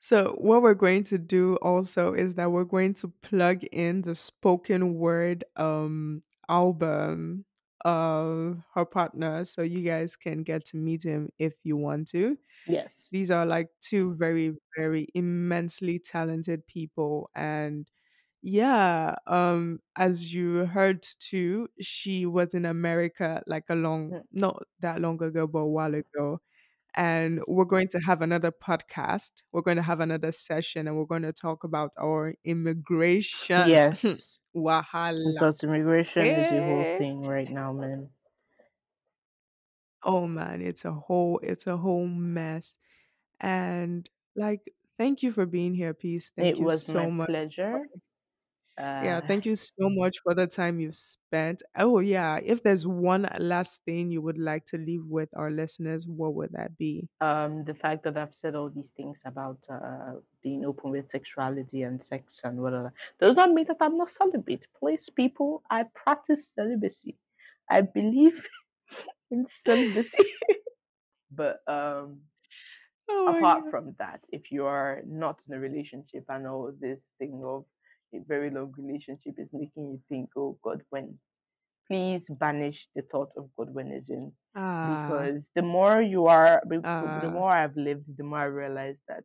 [0.00, 4.14] So what we're going to do also is that we're going to plug in the
[4.14, 7.44] spoken word um album
[7.84, 12.38] of her partner so you guys can get to meet him if you want to.
[12.66, 13.08] yes.
[13.10, 17.88] These are like two very very immensely talented people and
[18.48, 24.22] yeah, um as you heard too, she was in America like a long Mm.
[24.32, 26.40] not that long ago but a while ago
[26.94, 29.42] and we're going to have another podcast.
[29.52, 34.38] We're going to have another session and we're going to talk about our immigration Yes.
[34.56, 35.22] wahala.
[35.22, 36.98] Because immigration is a whole Eh?
[36.98, 38.10] thing right now, man.
[40.02, 42.76] Oh man, it's a whole it's a whole mess.
[43.40, 46.30] And like thank you for being here, Peace.
[46.40, 47.28] It Thank you was my so much.
[47.28, 47.86] pleasure.
[49.00, 51.62] Yeah, Uh, thank you so much for the time you've spent.
[51.76, 56.08] Oh yeah, if there's one last thing you would like to leave with our listeners,
[56.08, 57.08] what would that be?
[57.20, 61.82] um, the fact that I've said all these things about uh, being open with sexuality
[61.82, 64.66] and sex and whatever does not mean that I'm not celibate.
[64.78, 67.18] Please, people, I practice celibacy.
[67.68, 68.46] I believe
[69.30, 70.30] in celibacy.
[71.30, 72.22] but um,
[73.08, 73.70] Oh my apart god.
[73.70, 77.64] from that, if you are not in a relationship and all this thing of
[78.14, 81.18] a very long relationship is making you think, oh God, when?
[81.88, 86.62] Please banish the thought of God when it's in Ah, because the more you are
[86.68, 86.80] the
[87.20, 87.38] the ah.
[87.38, 89.24] more i've lived the more i realize that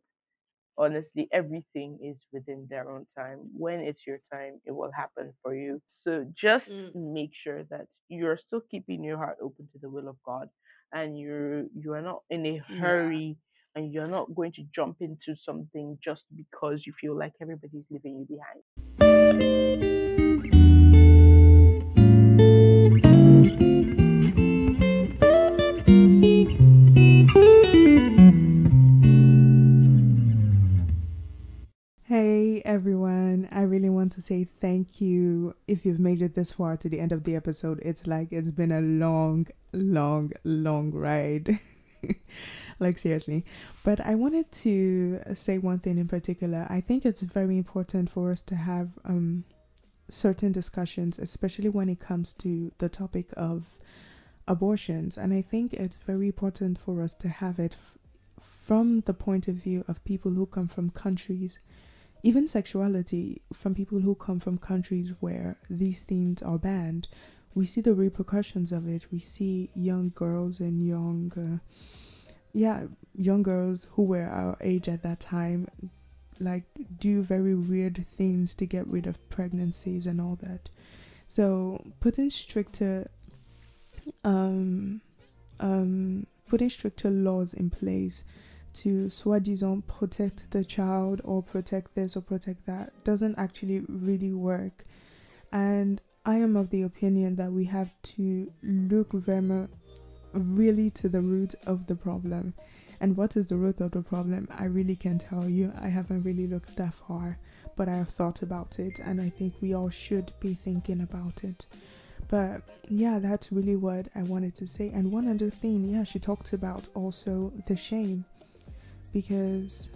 [0.78, 5.54] honestly everything is within their own time when it's your time it will happen for
[5.54, 9.90] you so just Mm, make sure that you're still keeping your heart open to the
[9.90, 10.48] will of god
[10.92, 13.00] and you're you are not in a yeah.
[13.76, 18.18] And you're not going to jump into something just because you feel like everybody's leaving
[18.18, 18.62] you behind
[32.06, 36.76] Hey everyone, I really want to say thank you if you've made it this far
[36.76, 37.80] to the end of the episode.
[37.82, 41.58] It's like it's been a long, long, long ride.
[42.78, 43.44] like seriously.
[43.82, 46.66] But I wanted to say one thing in particular.
[46.68, 49.44] I think it's very important for us to have um
[50.08, 53.78] certain discussions, especially when it comes to the topic of
[54.46, 55.16] abortions.
[55.16, 57.98] And I think it's very important for us to have it f-
[58.40, 61.58] from the point of view of people who come from countries
[62.22, 67.06] even sexuality from people who come from countries where these things are banned
[67.54, 71.58] we see the repercussions of it we see young girls and young uh,
[72.54, 75.68] yeah young girls who were our age at that time
[76.40, 76.64] like
[76.98, 80.68] do very weird things to get rid of pregnancies and all that.
[81.28, 83.10] So putting stricter
[84.22, 85.00] um
[85.60, 88.22] um putting stricter laws in place
[88.74, 94.84] to soi-disant protect the child or protect this or protect that doesn't actually really work.
[95.52, 99.68] And i am of the opinion that we have to look very
[100.34, 102.54] really to the root of the problem.
[103.00, 104.48] And what is the root of the problem?
[104.50, 105.72] I really can't tell you.
[105.80, 107.38] I haven't really looked that far
[107.76, 111.42] but i have thought about it and i think we all should be thinking about
[111.42, 111.66] it.
[112.28, 114.88] But yeah, that's really what I wanted to say.
[114.88, 118.24] And one other thing, yeah, she talked about also the shame.
[119.12, 119.90] Because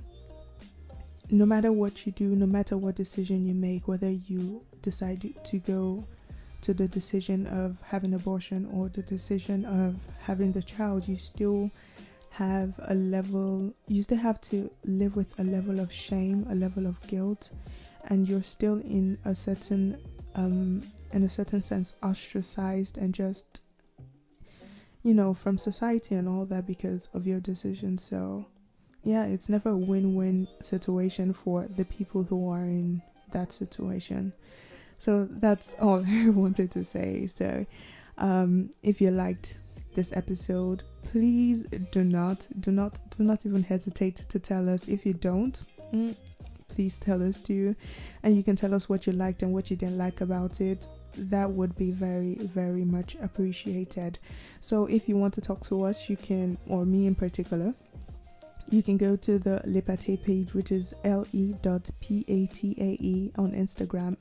[1.30, 5.58] no matter what you do, no matter what decision you make, whether you decide to
[5.58, 6.04] go
[6.62, 11.70] to the decision of having abortion or the decision of having the child, you still
[12.30, 16.86] have a level, you still have to live with a level of shame, a level
[16.86, 17.50] of guilt,
[18.04, 19.98] and you're still in a certain,
[20.34, 20.82] um,
[21.12, 23.60] in a certain sense, ostracized and just,
[25.02, 27.98] you know, from society and all that because of your decision.
[27.98, 28.46] So,
[29.02, 33.02] yeah, it's never a win win situation for the people who are in
[33.32, 34.32] that situation.
[34.98, 37.26] So that's all I wanted to say.
[37.26, 37.64] So,
[38.18, 39.54] um, if you liked
[39.94, 41.62] this episode, please
[41.92, 44.88] do not, do not, do not even hesitate to tell us.
[44.88, 45.62] If you don't,
[45.92, 46.14] mm,
[46.68, 47.74] please tell us too,
[48.22, 50.86] and you can tell us what you liked and what you didn't like about it.
[51.16, 54.18] That would be very, very much appreciated.
[54.60, 57.72] So, if you want to talk to us, you can, or me in particular,
[58.70, 61.62] you can go to the Lepate page, which is le.patae
[63.38, 64.16] on Instagram.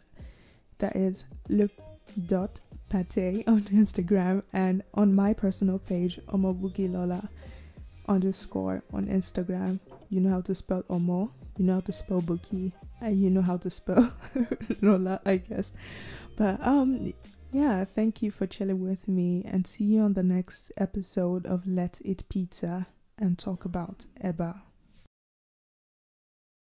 [0.79, 1.69] That is le
[2.27, 2.59] dot
[2.89, 7.29] pate on Instagram and on my personal page, Omobuki Lola
[8.07, 9.79] underscore on Instagram.
[10.09, 12.71] You know how to spell Omo, you know how to spell Buki,
[13.01, 14.13] and you know how to spell
[14.81, 15.71] Lola, I guess.
[16.35, 17.13] But um
[17.51, 21.65] yeah, thank you for chilling with me and see you on the next episode of
[21.65, 22.87] Let It Pizza
[23.17, 24.66] and talk about Eba.